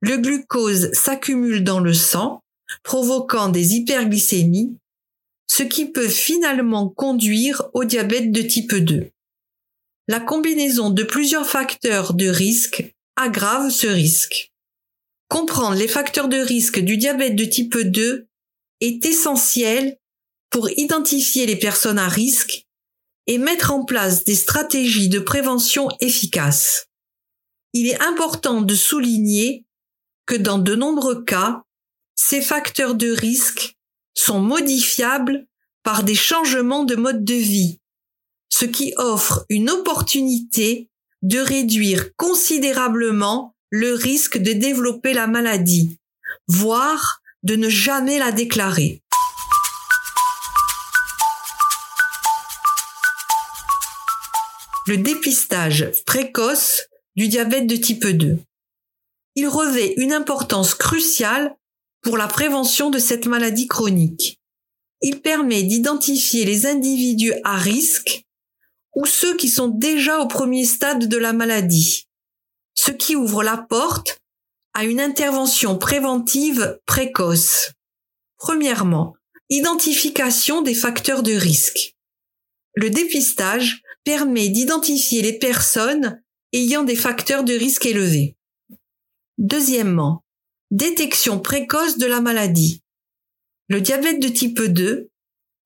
le 0.00 0.16
glucose 0.16 0.92
s'accumule 0.92 1.64
dans 1.64 1.80
le 1.80 1.94
sang, 1.94 2.42
provoquant 2.82 3.48
des 3.48 3.74
hyperglycémies, 3.74 4.76
ce 5.46 5.62
qui 5.62 5.86
peut 5.86 6.08
finalement 6.08 6.88
conduire 6.88 7.62
au 7.74 7.84
diabète 7.84 8.32
de 8.32 8.42
type 8.42 8.74
2. 8.74 9.11
La 10.08 10.18
combinaison 10.18 10.90
de 10.90 11.04
plusieurs 11.04 11.46
facteurs 11.46 12.14
de 12.14 12.26
risque 12.26 12.92
aggrave 13.14 13.70
ce 13.70 13.86
risque. 13.86 14.52
Comprendre 15.28 15.76
les 15.76 15.86
facteurs 15.86 16.28
de 16.28 16.38
risque 16.38 16.80
du 16.80 16.96
diabète 16.96 17.36
de 17.36 17.44
type 17.44 17.78
2 17.78 18.26
est 18.80 19.06
essentiel 19.06 19.96
pour 20.50 20.68
identifier 20.70 21.46
les 21.46 21.56
personnes 21.56 22.00
à 22.00 22.08
risque 22.08 22.66
et 23.28 23.38
mettre 23.38 23.70
en 23.70 23.84
place 23.84 24.24
des 24.24 24.34
stratégies 24.34 25.08
de 25.08 25.20
prévention 25.20 25.88
efficaces. 26.00 26.88
Il 27.72 27.86
est 27.86 28.02
important 28.02 28.60
de 28.60 28.74
souligner 28.74 29.64
que 30.26 30.34
dans 30.34 30.58
de 30.58 30.74
nombreux 30.74 31.22
cas, 31.22 31.62
ces 32.16 32.42
facteurs 32.42 32.96
de 32.96 33.10
risque 33.10 33.76
sont 34.14 34.40
modifiables 34.40 35.46
par 35.84 36.02
des 36.02 36.16
changements 36.16 36.84
de 36.84 36.96
mode 36.96 37.24
de 37.24 37.34
vie, 37.34 37.78
ce 38.62 38.66
qui 38.68 38.94
offre 38.96 39.44
une 39.48 39.70
opportunité 39.70 40.88
de 41.22 41.40
réduire 41.40 42.14
considérablement 42.16 43.56
le 43.70 43.94
risque 43.94 44.38
de 44.38 44.52
développer 44.52 45.14
la 45.14 45.26
maladie, 45.26 45.98
voire 46.46 47.22
de 47.42 47.56
ne 47.56 47.68
jamais 47.68 48.20
la 48.20 48.30
déclarer. 48.30 49.02
le 54.88 54.96
dépistage 54.96 55.90
précoce 56.06 56.82
du 57.14 57.28
diabète 57.28 57.68
de 57.68 57.76
type 57.76 58.04
2. 58.04 58.36
Il 59.36 59.46
revêt 59.46 59.94
une 59.96 60.12
importance 60.12 60.74
cruciale 60.74 61.54
pour 62.02 62.16
la 62.16 62.26
prévention 62.26 62.90
de 62.90 62.98
cette 62.98 63.26
maladie 63.26 63.68
chronique. 63.68 64.40
Il 65.00 65.20
permet 65.20 65.62
d'identifier 65.62 66.44
les 66.44 66.66
individus 66.66 67.32
à 67.44 67.56
risque 67.58 68.24
ou 68.94 69.06
ceux 69.06 69.36
qui 69.36 69.48
sont 69.48 69.68
déjà 69.68 70.20
au 70.20 70.26
premier 70.26 70.64
stade 70.64 71.08
de 71.08 71.16
la 71.16 71.32
maladie, 71.32 72.08
ce 72.74 72.90
qui 72.90 73.16
ouvre 73.16 73.42
la 73.42 73.56
porte 73.56 74.18
à 74.74 74.84
une 74.84 75.00
intervention 75.00 75.78
préventive 75.78 76.80
précoce. 76.86 77.72
Premièrement, 78.38 79.14
identification 79.50 80.62
des 80.62 80.74
facteurs 80.74 81.22
de 81.22 81.32
risque. 81.32 81.94
Le 82.74 82.90
dépistage 82.90 83.82
permet 84.04 84.48
d'identifier 84.48 85.22
les 85.22 85.38
personnes 85.38 86.22
ayant 86.52 86.82
des 86.82 86.96
facteurs 86.96 87.44
de 87.44 87.54
risque 87.54 87.86
élevés. 87.86 88.36
Deuxièmement, 89.38 90.24
détection 90.70 91.38
précoce 91.38 91.98
de 91.98 92.06
la 92.06 92.20
maladie. 92.20 92.82
Le 93.68 93.80
diabète 93.80 94.20
de 94.20 94.28
type 94.28 94.60
2 94.60 95.10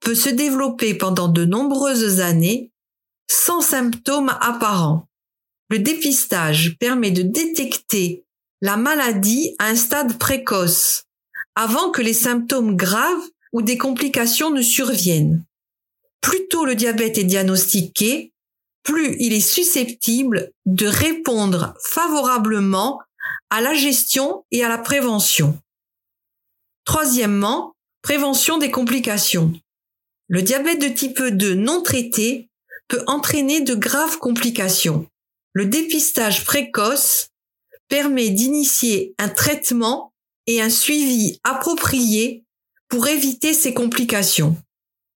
peut 0.01 0.15
se 0.15 0.29
développer 0.29 0.95
pendant 0.95 1.29
de 1.29 1.45
nombreuses 1.45 2.21
années 2.21 2.73
sans 3.29 3.61
symptômes 3.61 4.37
apparents. 4.41 5.09
Le 5.69 5.79
dépistage 5.79 6.77
permet 6.79 7.11
de 7.11 7.23
détecter 7.23 8.25
la 8.61 8.77
maladie 8.77 9.55
à 9.59 9.67
un 9.67 9.77
stade 9.77 10.19
précoce, 10.19 11.05
avant 11.55 11.91
que 11.91 12.03
les 12.03 12.15
symptômes 12.15 12.77
graves 12.77 13.29
ou 13.53 13.63
des 13.63 13.79
complications 13.79 14.51
ne 14.51 14.63
surviennent 14.63 15.45
plus 16.27 16.49
tôt 16.49 16.65
le 16.65 16.75
diabète 16.75 17.19
est 17.19 17.25
diagnostiqué, 17.25 18.33
plus 18.83 19.15
il 19.21 19.33
est 19.33 19.39
susceptible 19.39 20.51
de 20.65 20.89
répondre 20.89 21.75
favorablement 21.79 23.01
à 23.49 23.61
la 23.61 23.75
gestion 23.75 24.45
et 24.51 24.65
à 24.65 24.69
la 24.69 24.79
prévention. 24.79 25.57
Troisièmement, 26.85 27.77
prévention 28.03 28.59
des 28.59 28.73
complications. 28.73 29.53
Le 30.27 30.43
diabète 30.43 30.81
de 30.81 30.89
type 30.89 31.23
2 31.23 31.55
non 31.55 31.81
traité 31.81 32.46
peut 32.89 33.03
entraîner 33.07 33.61
de 33.61 33.75
graves 33.75 34.19
complications. 34.19 35.07
Le 35.53 35.67
dépistage 35.67 36.45
précoce 36.45 37.29
permet 37.89 38.31
d'initier 38.31 39.15
un 39.19 39.29
traitement 39.29 40.13
et 40.47 40.61
un 40.61 40.71
suivi 40.71 41.41
approprié 41.45 42.45
pour 42.89 43.09
éviter 43.09 43.53
ces 43.53 43.75
complications. 43.75 44.57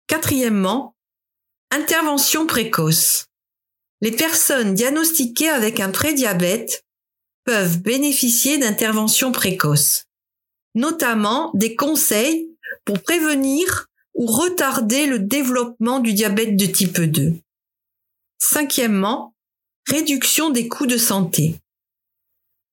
Quatrièmement, 0.06 0.94
intervention 1.70 2.46
précoce. 2.46 3.26
Les 4.00 4.12
personnes 4.12 4.74
diagnostiquées 4.74 5.50
avec 5.50 5.78
un 5.78 5.90
prédiabète 5.90 6.84
peuvent 7.44 7.80
bénéficier 7.80 8.58
d'interventions 8.58 9.32
précoces, 9.32 10.06
notamment 10.74 11.50
des 11.54 11.76
conseils 11.76 12.50
pour 12.84 13.00
prévenir 13.02 13.86
ou 14.14 14.26
retarder 14.26 15.06
le 15.06 15.18
développement 15.18 16.00
du 16.00 16.12
diabète 16.12 16.56
de 16.56 16.66
type 16.66 17.00
2. 17.00 17.34
Cinquièmement, 18.42 19.34
réduction 19.86 20.48
des 20.48 20.66
coûts 20.66 20.86
de 20.86 20.96
santé. 20.96 21.56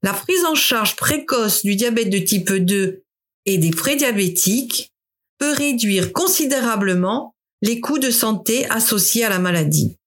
La 0.02 0.14
prise 0.14 0.46
en 0.46 0.56
charge 0.56 0.96
précoce 0.96 1.64
du 1.64 1.76
diabète 1.76 2.10
de 2.10 2.20
type 2.20 2.54
2 2.54 3.04
et 3.46 3.58
des 3.58 3.72
prédiabétiques 3.72 4.94
peut 5.38 5.52
réduire 5.52 6.14
considérablement 6.14 7.36
les 7.62 7.82
coûts 7.82 8.00
de 8.00 8.12
santé 8.12 8.66
associés 8.70 9.26
à 9.26 9.30
la 9.30 9.40
maladie. 9.40 9.98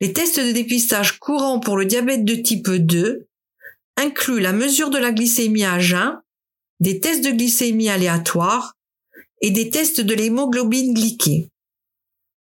Les 0.00 0.12
tests 0.12 0.40
de 0.40 0.50
dépistage 0.50 1.20
courants 1.20 1.60
pour 1.60 1.76
le 1.76 1.84
diabète 1.84 2.24
de 2.24 2.34
type 2.34 2.68
2 2.68 3.28
incluent 3.96 4.40
la 4.40 4.52
mesure 4.52 4.90
de 4.90 4.98
la 4.98 5.12
glycémie 5.12 5.64
à 5.64 5.78
jeun, 5.78 6.20
des 6.80 6.98
tests 6.98 7.24
de 7.24 7.30
glycémie 7.30 7.88
aléatoires 7.88 8.74
et 9.42 9.52
des 9.52 9.70
tests 9.70 10.00
de 10.00 10.14
l'hémoglobine 10.14 10.92
glyquée. 10.92 11.48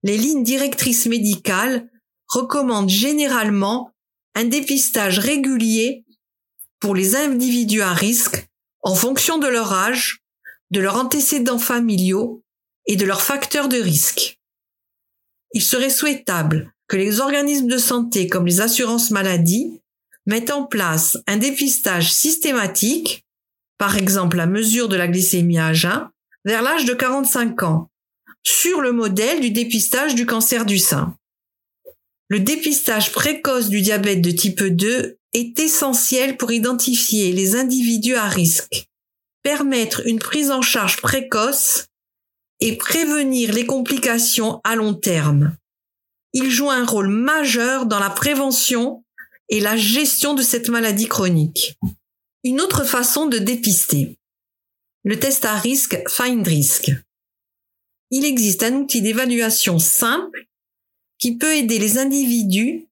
Les 0.01 0.17
lignes 0.17 0.43
directrices 0.43 1.05
médicales 1.05 1.87
recommandent 2.31 2.89
généralement 2.89 3.91
un 4.35 4.45
dépistage 4.45 5.19
régulier 5.19 6.05
pour 6.79 6.95
les 6.95 7.15
individus 7.15 7.81
à 7.81 7.93
risque 7.93 8.47
en 8.81 8.95
fonction 8.95 9.37
de 9.37 9.47
leur 9.47 9.73
âge, 9.73 10.21
de 10.71 10.79
leurs 10.79 10.97
antécédents 10.97 11.59
familiaux 11.59 12.41
et 12.87 12.95
de 12.95 13.05
leurs 13.05 13.21
facteurs 13.21 13.67
de 13.67 13.77
risque. 13.77 14.39
Il 15.53 15.61
serait 15.61 15.89
souhaitable 15.89 16.73
que 16.87 16.97
les 16.97 17.19
organismes 17.19 17.67
de 17.67 17.77
santé 17.77 18.27
comme 18.27 18.47
les 18.47 18.61
assurances 18.61 19.11
maladie 19.11 19.81
mettent 20.25 20.51
en 20.51 20.63
place 20.63 21.17
un 21.27 21.37
dépistage 21.37 22.11
systématique, 22.11 23.25
par 23.77 23.97
exemple 23.97 24.37
la 24.37 24.45
mesure 24.45 24.87
de 24.87 24.95
la 24.95 25.07
glycémie 25.07 25.59
à 25.59 25.73
jeun, 25.73 26.09
vers 26.45 26.61
l'âge 26.61 26.85
de 26.85 26.93
45 26.93 27.63
ans, 27.63 27.89
sur 28.43 28.81
le 28.81 28.93
modèle 28.93 29.41
du 29.41 29.51
dépistage 29.51 30.15
du 30.15 30.25
cancer 30.25 30.65
du 30.65 30.79
sein. 30.79 31.15
Le 32.31 32.39
dépistage 32.39 33.11
précoce 33.11 33.67
du 33.67 33.81
diabète 33.81 34.21
de 34.21 34.31
type 34.31 34.63
2 34.63 35.17
est 35.33 35.59
essentiel 35.59 36.37
pour 36.37 36.53
identifier 36.53 37.33
les 37.33 37.57
individus 37.57 38.15
à 38.15 38.29
risque, 38.29 38.87
permettre 39.43 40.07
une 40.07 40.19
prise 40.19 40.49
en 40.49 40.61
charge 40.61 41.01
précoce 41.01 41.87
et 42.61 42.77
prévenir 42.77 43.51
les 43.51 43.65
complications 43.65 44.61
à 44.63 44.77
long 44.77 44.93
terme. 44.93 45.57
Il 46.31 46.49
joue 46.49 46.69
un 46.69 46.85
rôle 46.85 47.09
majeur 47.09 47.85
dans 47.85 47.99
la 47.99 48.09
prévention 48.09 49.03
et 49.49 49.59
la 49.59 49.75
gestion 49.75 50.33
de 50.33 50.41
cette 50.41 50.69
maladie 50.69 51.09
chronique. 51.09 51.75
Une 52.45 52.61
autre 52.61 52.85
façon 52.85 53.25
de 53.25 53.39
dépister. 53.39 54.17
Le 55.03 55.19
test 55.19 55.43
à 55.43 55.57
risque 55.57 56.01
Find 56.07 56.47
Risk. 56.47 56.93
Il 58.09 58.23
existe 58.23 58.63
un 58.63 58.75
outil 58.75 59.01
d'évaluation 59.01 59.79
simple 59.79 60.47
qui 61.21 61.37
peut 61.37 61.55
aider 61.55 61.79
les 61.79 61.97
individus 61.99 62.87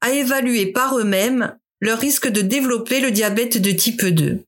à 0.00 0.12
évaluer 0.12 0.66
par 0.66 0.98
eux-mêmes 0.98 1.58
leur 1.80 1.98
risque 1.98 2.28
de 2.28 2.40
développer 2.40 3.00
le 3.00 3.10
diabète 3.10 3.60
de 3.60 3.72
type 3.72 4.06
2. 4.06 4.40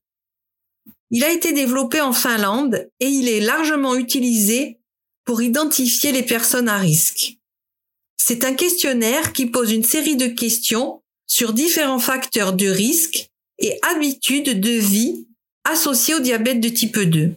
Il 1.11 1.23
a 1.23 1.31
été 1.31 1.51
développé 1.51 2.01
en 2.01 2.13
Finlande 2.13 2.89
et 2.99 3.07
il 3.07 3.27
est 3.27 3.41
largement 3.41 3.95
utilisé 3.95 4.79
pour 5.25 5.41
identifier 5.41 6.13
les 6.13 6.23
personnes 6.23 6.69
à 6.69 6.77
risque. 6.77 7.37
C'est 8.17 8.45
un 8.45 8.53
questionnaire 8.53 9.33
qui 9.33 9.47
pose 9.47 9.71
une 9.71 9.83
série 9.83 10.15
de 10.15 10.27
questions 10.27 11.01
sur 11.27 11.51
différents 11.51 11.99
facteurs 11.99 12.53
de 12.53 12.67
risque 12.67 13.29
et 13.59 13.77
habitudes 13.81 14.59
de 14.59 14.69
vie 14.69 15.27
associés 15.65 16.15
au 16.15 16.19
diabète 16.19 16.61
de 16.61 16.69
type 16.69 16.99
2. 16.99 17.35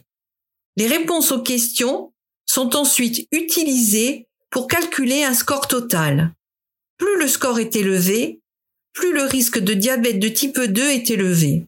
Les 0.77 0.87
réponses 0.87 1.33
aux 1.33 1.41
questions 1.41 2.13
sont 2.45 2.75
ensuite 2.77 3.27
utilisées 3.31 4.28
pour 4.49 4.67
calculer 4.67 5.23
un 5.23 5.33
score 5.33 5.67
total. 5.67 6.33
Plus 6.97 7.19
le 7.19 7.27
score 7.27 7.59
est 7.59 7.75
élevé, 7.75 8.41
plus 8.93 9.13
le 9.13 9.23
risque 9.23 9.59
de 9.59 9.73
diabète 9.73 10.19
de 10.19 10.27
type 10.27 10.59
2 10.59 10.81
est 10.81 11.09
élevé. 11.09 11.67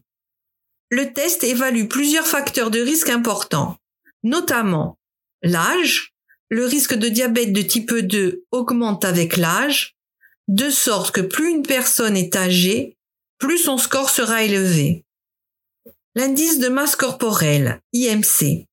Le 0.90 1.12
test 1.12 1.44
évalue 1.44 1.86
plusieurs 1.86 2.26
facteurs 2.26 2.70
de 2.70 2.80
risque 2.80 3.08
importants, 3.08 3.78
notamment 4.22 4.98
l'âge, 5.42 6.12
le 6.50 6.66
risque 6.66 6.94
de 6.94 7.08
diabète 7.08 7.52
de 7.52 7.62
type 7.62 7.94
2 7.94 8.44
augmente 8.50 9.04
avec 9.04 9.36
l'âge, 9.36 9.96
de 10.48 10.68
sorte 10.68 11.14
que 11.14 11.20
plus 11.20 11.50
une 11.50 11.62
personne 11.62 12.16
est 12.16 12.36
âgée, 12.36 12.96
plus 13.38 13.58
son 13.58 13.78
score 13.78 14.10
sera 14.10 14.42
élevé. 14.42 15.04
L'indice 16.14 16.58
de 16.58 16.68
masse 16.68 16.94
corporelle, 16.94 17.80
IMC. 17.94 18.66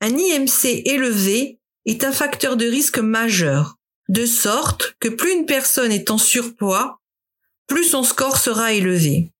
Un 0.00 0.16
IMC 0.16 0.82
élevé 0.84 1.58
est 1.86 2.04
un 2.04 2.12
facteur 2.12 2.56
de 2.56 2.66
risque 2.66 2.98
majeur, 2.98 3.76
de 4.08 4.26
sorte 4.26 4.96
que 5.00 5.08
plus 5.08 5.32
une 5.32 5.46
personne 5.46 5.92
est 5.92 6.10
en 6.10 6.18
surpoids, 6.18 7.00
plus 7.66 7.84
son 7.84 8.02
score 8.02 8.36
sera 8.36 8.72
élevé. 8.72 9.30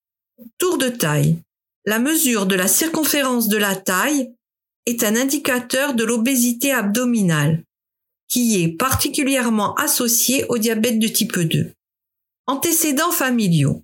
Tour 0.59 0.79
de 0.79 0.89
taille. 0.89 1.39
La 1.85 1.99
mesure 1.99 2.47
de 2.47 2.55
la 2.55 2.67
circonférence 2.69 3.49
de 3.49 3.59
la 3.59 3.77
taille 3.77 4.33
est 4.87 5.05
un 5.05 5.17
indicateur 5.17 5.95
de 5.95 6.05
l'obésité 6.05 6.73
abdominale, 6.73 7.63
qui 8.29 8.63
est 8.63 8.69
particulièrement 8.69 9.75
associé 9.75 10.45
au 10.49 10.59
diabète 10.59 10.99
de 10.99 11.09
type 11.09 11.39
2. 11.39 11.73
Antécédents 12.47 13.13
familiaux. 13.13 13.83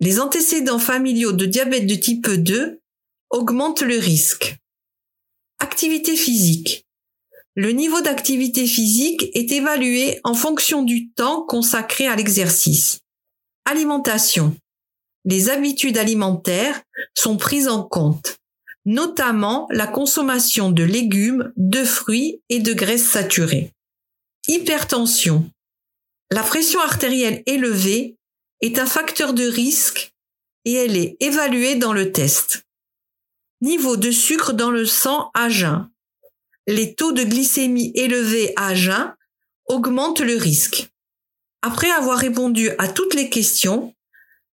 Les 0.00 0.20
antécédents 0.20 0.78
familiaux 0.78 1.32
de 1.32 1.46
diabète 1.46 1.86
de 1.86 1.94
type 1.94 2.28
2 2.28 2.80
augmentent 3.30 3.82
le 3.82 3.98
risque. 3.98 4.56
Activité 5.58 6.16
physique. 6.16 6.86
Le 7.60 7.72
niveau 7.72 8.00
d'activité 8.00 8.68
physique 8.68 9.32
est 9.34 9.50
évalué 9.50 10.20
en 10.22 10.34
fonction 10.34 10.82
du 10.82 11.10
temps 11.10 11.42
consacré 11.42 12.06
à 12.06 12.14
l'exercice. 12.14 13.00
Alimentation. 13.64 14.56
Les 15.24 15.50
habitudes 15.50 15.98
alimentaires 15.98 16.80
sont 17.14 17.36
prises 17.36 17.66
en 17.66 17.82
compte, 17.82 18.36
notamment 18.84 19.66
la 19.72 19.88
consommation 19.88 20.70
de 20.70 20.84
légumes, 20.84 21.52
de 21.56 21.82
fruits 21.82 22.40
et 22.48 22.60
de 22.60 22.72
graisses 22.72 23.10
saturées. 23.10 23.72
Hypertension. 24.46 25.50
La 26.30 26.44
pression 26.44 26.78
artérielle 26.78 27.42
élevée 27.46 28.14
est 28.60 28.78
un 28.78 28.86
facteur 28.86 29.34
de 29.34 29.48
risque 29.48 30.12
et 30.64 30.74
elle 30.74 30.96
est 30.96 31.16
évaluée 31.18 31.74
dans 31.74 31.92
le 31.92 32.12
test. 32.12 32.62
Niveau 33.62 33.96
de 33.96 34.12
sucre 34.12 34.52
dans 34.52 34.70
le 34.70 34.86
sang 34.86 35.32
à 35.34 35.48
jeun. 35.48 35.90
Les 36.70 36.94
taux 36.94 37.12
de 37.12 37.24
glycémie 37.24 37.92
élevés 37.94 38.52
à 38.56 38.74
jeun 38.74 39.14
augmentent 39.68 40.20
le 40.20 40.36
risque. 40.36 40.90
Après 41.62 41.90
avoir 41.90 42.18
répondu 42.18 42.68
à 42.76 42.88
toutes 42.88 43.14
les 43.14 43.30
questions, 43.30 43.94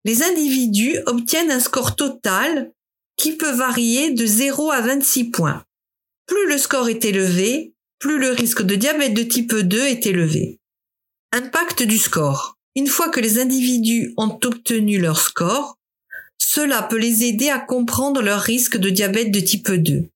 les 0.04 0.22
individus 0.22 0.98
obtiennent 1.06 1.50
un 1.50 1.58
score 1.58 1.96
total 1.96 2.70
qui 3.16 3.32
peut 3.32 3.52
varier 3.52 4.10
de 4.10 4.26
0 4.26 4.70
à 4.70 4.82
26 4.82 5.30
points. 5.30 5.64
Plus 6.26 6.46
le 6.50 6.58
score 6.58 6.90
est 6.90 7.06
élevé, 7.06 7.72
plus 7.98 8.18
le 8.18 8.28
risque 8.28 8.60
de 8.60 8.74
diabète 8.74 9.14
de 9.14 9.22
type 9.22 9.54
2 9.54 9.78
est 9.78 10.04
élevé. 10.04 10.60
Impact 11.32 11.82
du 11.82 11.96
score. 11.96 12.58
Une 12.76 12.88
fois 12.88 13.08
que 13.08 13.20
les 13.20 13.38
individus 13.38 14.12
ont 14.18 14.38
obtenu 14.44 14.98
leur 14.98 15.18
score, 15.18 15.78
cela 16.36 16.82
peut 16.82 16.98
les 16.98 17.24
aider 17.24 17.48
à 17.48 17.58
comprendre 17.58 18.20
leur 18.20 18.42
risque 18.42 18.76
de 18.76 18.90
diabète 18.90 19.30
de 19.30 19.40
type 19.40 19.70
2. 19.70 20.11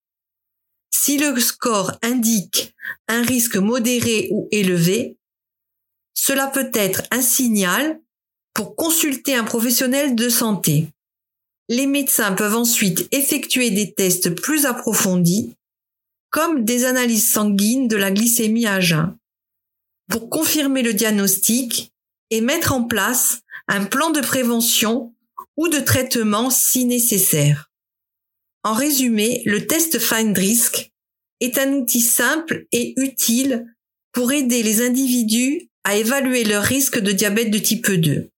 Si 1.06 1.18
le 1.18 1.38
score 1.38 1.92
indique 2.02 2.74
un 3.06 3.22
risque 3.22 3.54
modéré 3.54 4.26
ou 4.32 4.48
élevé, 4.50 5.16
cela 6.14 6.48
peut 6.48 6.72
être 6.74 7.04
un 7.12 7.22
signal 7.22 8.00
pour 8.54 8.74
consulter 8.74 9.36
un 9.36 9.44
professionnel 9.44 10.16
de 10.16 10.28
santé. 10.28 10.88
Les 11.68 11.86
médecins 11.86 12.32
peuvent 12.32 12.56
ensuite 12.56 13.06
effectuer 13.12 13.70
des 13.70 13.94
tests 13.94 14.30
plus 14.30 14.66
approfondis, 14.66 15.54
comme 16.30 16.64
des 16.64 16.84
analyses 16.84 17.30
sanguines 17.30 17.86
de 17.86 17.96
la 17.96 18.10
glycémie 18.10 18.66
à 18.66 18.80
jeun, 18.80 19.16
pour 20.10 20.28
confirmer 20.28 20.82
le 20.82 20.92
diagnostic 20.92 21.92
et 22.30 22.40
mettre 22.40 22.72
en 22.72 22.82
place 22.82 23.42
un 23.68 23.84
plan 23.84 24.10
de 24.10 24.22
prévention 24.22 25.14
ou 25.56 25.68
de 25.68 25.78
traitement 25.78 26.50
si 26.50 26.84
nécessaire. 26.84 27.70
En 28.64 28.74
résumé, 28.74 29.42
le 29.46 29.68
test 29.68 30.00
Find 30.00 30.36
Risk 30.36 30.90
est 31.40 31.58
un 31.58 31.72
outil 31.72 32.00
simple 32.00 32.66
et 32.72 32.94
utile 33.00 33.66
pour 34.12 34.32
aider 34.32 34.62
les 34.62 34.84
individus 34.84 35.68
à 35.84 35.96
évaluer 35.96 36.44
leur 36.44 36.62
risque 36.62 36.98
de 36.98 37.12
diabète 37.12 37.50
de 37.50 37.58
type 37.58 37.90
2. 37.90 38.28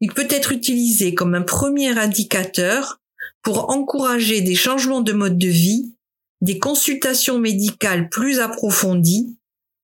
Il 0.00 0.12
peut 0.12 0.26
être 0.30 0.52
utilisé 0.52 1.14
comme 1.14 1.34
un 1.34 1.42
premier 1.42 1.98
indicateur 1.98 3.00
pour 3.42 3.70
encourager 3.70 4.40
des 4.40 4.54
changements 4.54 5.00
de 5.00 5.12
mode 5.12 5.38
de 5.38 5.48
vie, 5.48 5.94
des 6.40 6.58
consultations 6.58 7.38
médicales 7.38 8.08
plus 8.08 8.40
approfondies 8.40 9.36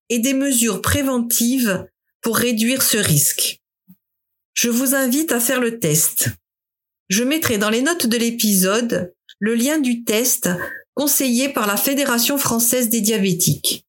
et 0.09 0.19
des 0.19 0.35
mesures 0.35 0.83
préventives 0.83 1.87
pour 2.21 2.37
réduire 2.37 2.83
ce 2.83 2.99
risque. 2.99 3.61
Je 4.55 4.69
vous 4.69 4.95
invite 4.95 5.33
à 5.33 5.41
faire 5.41 5.61
le 5.61 5.79
test. 5.79 6.29
Je 7.09 7.25
mettrai 7.25 7.59
dans 7.59 7.71
les 7.71 7.83
notes 7.83 8.07
de 8.07 8.17
l'épisode 8.17 9.15
le 9.39 9.55
lien 9.55 9.79
du 9.79 10.05
test 10.05 10.49
conseillé 10.95 11.49
par 11.49 11.67
la 11.67 11.77
Fédération 11.77 12.39
française 12.39 12.89
des 12.89 13.01
diabétiques. 13.01 13.87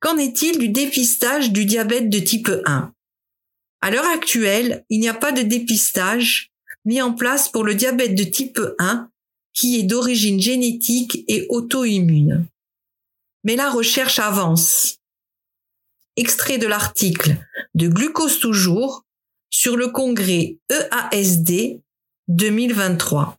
Qu'en 0.00 0.16
est-il 0.16 0.58
du 0.58 0.68
dépistage 0.68 1.52
du 1.52 1.64
diabète 1.64 2.08
de 2.08 2.18
type 2.18 2.50
1 2.66 2.92
À 3.80 3.90
l'heure 3.90 4.06
actuelle, 4.06 4.84
il 4.88 5.00
n'y 5.00 5.08
a 5.08 5.14
pas 5.14 5.32
de 5.32 5.42
dépistage 5.42 6.50
mis 6.84 7.00
en 7.00 7.12
place 7.12 7.48
pour 7.48 7.64
le 7.64 7.74
diabète 7.74 8.14
de 8.14 8.24
type 8.24 8.60
1 8.78 9.08
qui 9.52 9.78
est 9.78 9.84
d'origine 9.84 10.40
génétique 10.40 11.24
et 11.28 11.46
auto-immune. 11.50 12.46
Mais 13.44 13.56
la 13.56 13.70
recherche 13.70 14.18
avance. 14.18 14.98
Extrait 16.16 16.58
de 16.58 16.66
l'article 16.66 17.36
de 17.74 17.88
Glucose 17.88 18.38
toujours 18.38 19.04
sur 19.50 19.76
le 19.76 19.88
congrès 19.88 20.58
EASD 20.70 21.80
2023. 22.28 23.38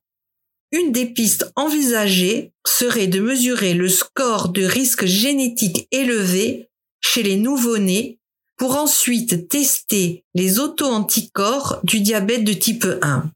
Une 0.73 0.91
des 0.91 1.05
pistes 1.05 1.51
envisagées 1.55 2.51
serait 2.65 3.05
de 3.05 3.19
mesurer 3.19 3.75
le 3.75 3.87
score 3.87 4.49
de 4.49 4.63
risque 4.63 5.05
génétique 5.05 5.87
élevé 5.91 6.67
chez 6.99 7.21
les 7.21 7.35
nouveau-nés 7.35 8.17
pour 8.57 8.75
ensuite 8.75 9.47
tester 9.49 10.23
les 10.33 10.57
auto-anticorps 10.57 11.79
du 11.83 11.99
diabète 11.99 12.43
de 12.43 12.53
type 12.53 12.87
1. 13.03 13.29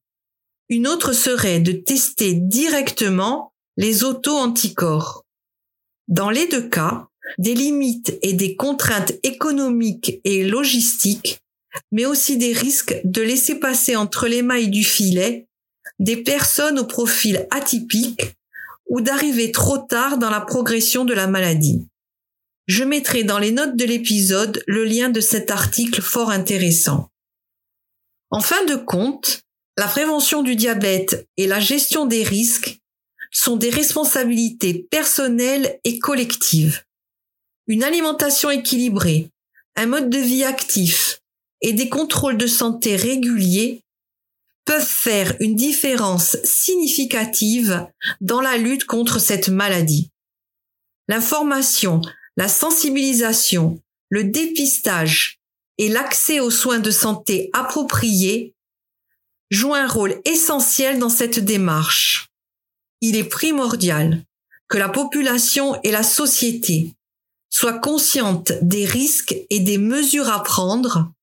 Une 0.69 0.87
autre 0.87 1.13
serait 1.13 1.59
de 1.59 1.73
tester 1.73 2.33
directement 2.33 3.53
les 3.77 4.03
auto-anticorps. 4.03 5.23
Dans 6.07 6.31
les 6.31 6.47
deux 6.47 6.67
cas, 6.67 7.07
des 7.37 7.53
limites 7.53 8.17
et 8.23 8.33
des 8.33 8.55
contraintes 8.55 9.13
économiques 9.21 10.21
et 10.23 10.43
logistiques, 10.43 11.39
mais 11.91 12.07
aussi 12.07 12.37
des 12.37 12.53
risques 12.53 12.99
de 13.03 13.21
laisser 13.21 13.59
passer 13.59 13.95
entre 13.95 14.27
les 14.27 14.41
mailles 14.41 14.69
du 14.69 14.83
filet 14.83 15.46
des 15.99 16.17
personnes 16.17 16.79
au 16.79 16.85
profil 16.85 17.47
atypique 17.51 18.35
ou 18.89 19.01
d'arriver 19.01 19.51
trop 19.51 19.77
tard 19.77 20.17
dans 20.17 20.29
la 20.29 20.41
progression 20.41 21.05
de 21.05 21.13
la 21.13 21.27
maladie. 21.27 21.87
Je 22.67 22.83
mettrai 22.83 23.23
dans 23.23 23.39
les 23.39 23.51
notes 23.51 23.75
de 23.75 23.85
l'épisode 23.85 24.61
le 24.67 24.83
lien 24.83 25.09
de 25.09 25.21
cet 25.21 25.51
article 25.51 26.01
fort 26.01 26.29
intéressant. 26.29 27.09
En 28.29 28.41
fin 28.41 28.65
de 28.65 28.75
compte, 28.75 29.41
la 29.77 29.87
prévention 29.87 30.43
du 30.43 30.55
diabète 30.55 31.27
et 31.37 31.47
la 31.47 31.59
gestion 31.59 32.05
des 32.05 32.23
risques 32.23 32.79
sont 33.31 33.55
des 33.55 33.69
responsabilités 33.69 34.87
personnelles 34.89 35.79
et 35.83 35.99
collectives. 35.99 36.83
Une 37.67 37.83
alimentation 37.83 38.49
équilibrée, 38.49 39.29
un 39.75 39.85
mode 39.85 40.09
de 40.09 40.17
vie 40.17 40.43
actif 40.43 41.21
et 41.61 41.73
des 41.73 41.89
contrôles 41.89 42.37
de 42.37 42.47
santé 42.47 42.95
réguliers 42.95 43.81
peuvent 44.67 44.85
faire 44.85 45.33
une 45.39 45.55
différence 45.55 46.37
significative 46.43 47.87
dans 48.21 48.41
la 48.41 48.57
lutte 48.57 48.85
contre 48.85 49.17
cette 49.17 49.49
maladie. 49.49 50.11
L'information, 51.07 52.01
la 52.35 52.49
sensibilisation, 52.49 53.81
le 54.09 54.25
dépistage 54.25 55.39
et 55.77 55.87
l'accès 55.87 56.41
aux 56.41 56.51
soins 56.51 56.79
de 56.79 56.91
santé 56.91 57.49
appropriés 57.53 58.53
jouent 59.49 59.73
un 59.73 59.87
rôle 59.87 60.21
essentiel 60.25 60.99
dans 60.99 61.09
cette 61.09 61.39
démarche. 61.39 62.27
Il 62.99 63.15
est 63.15 63.23
primordial 63.23 64.23
que 64.67 64.77
la 64.77 64.89
population 64.89 65.79
et 65.83 65.91
la 65.91 66.03
société 66.03 66.93
soient 67.49 67.79
conscientes 67.79 68.51
des 68.61 68.85
risques 68.85 69.35
et 69.49 69.61
des 69.61 69.77
mesures 69.77 70.29
à 70.29 70.43
prendre 70.43 71.13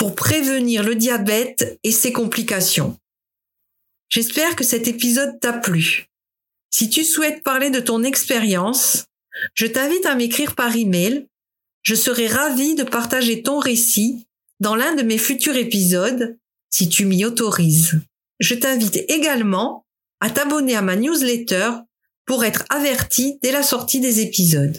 pour 0.00 0.14
prévenir 0.14 0.82
le 0.82 0.94
diabète 0.94 1.78
et 1.84 1.92
ses 1.92 2.10
complications. 2.10 2.96
J'espère 4.08 4.56
que 4.56 4.64
cet 4.64 4.88
épisode 4.88 5.38
t'a 5.40 5.52
plu. 5.52 6.06
Si 6.70 6.88
tu 6.88 7.04
souhaites 7.04 7.42
parler 7.42 7.68
de 7.68 7.80
ton 7.80 8.02
expérience, 8.02 9.04
je 9.52 9.66
t'invite 9.66 10.06
à 10.06 10.14
m'écrire 10.14 10.54
par 10.54 10.74
email. 10.74 11.26
Je 11.82 11.94
serai 11.94 12.28
ravie 12.28 12.76
de 12.76 12.82
partager 12.82 13.42
ton 13.42 13.58
récit 13.58 14.26
dans 14.58 14.74
l'un 14.74 14.94
de 14.94 15.02
mes 15.02 15.18
futurs 15.18 15.56
épisodes 15.56 16.38
si 16.70 16.88
tu 16.88 17.04
m'y 17.04 17.26
autorises. 17.26 18.00
Je 18.38 18.54
t'invite 18.54 19.04
également 19.10 19.84
à 20.20 20.30
t'abonner 20.30 20.76
à 20.76 20.82
ma 20.82 20.96
newsletter 20.96 21.72
pour 22.24 22.46
être 22.46 22.64
averti 22.70 23.38
dès 23.42 23.52
la 23.52 23.62
sortie 23.62 24.00
des 24.00 24.20
épisodes. 24.22 24.78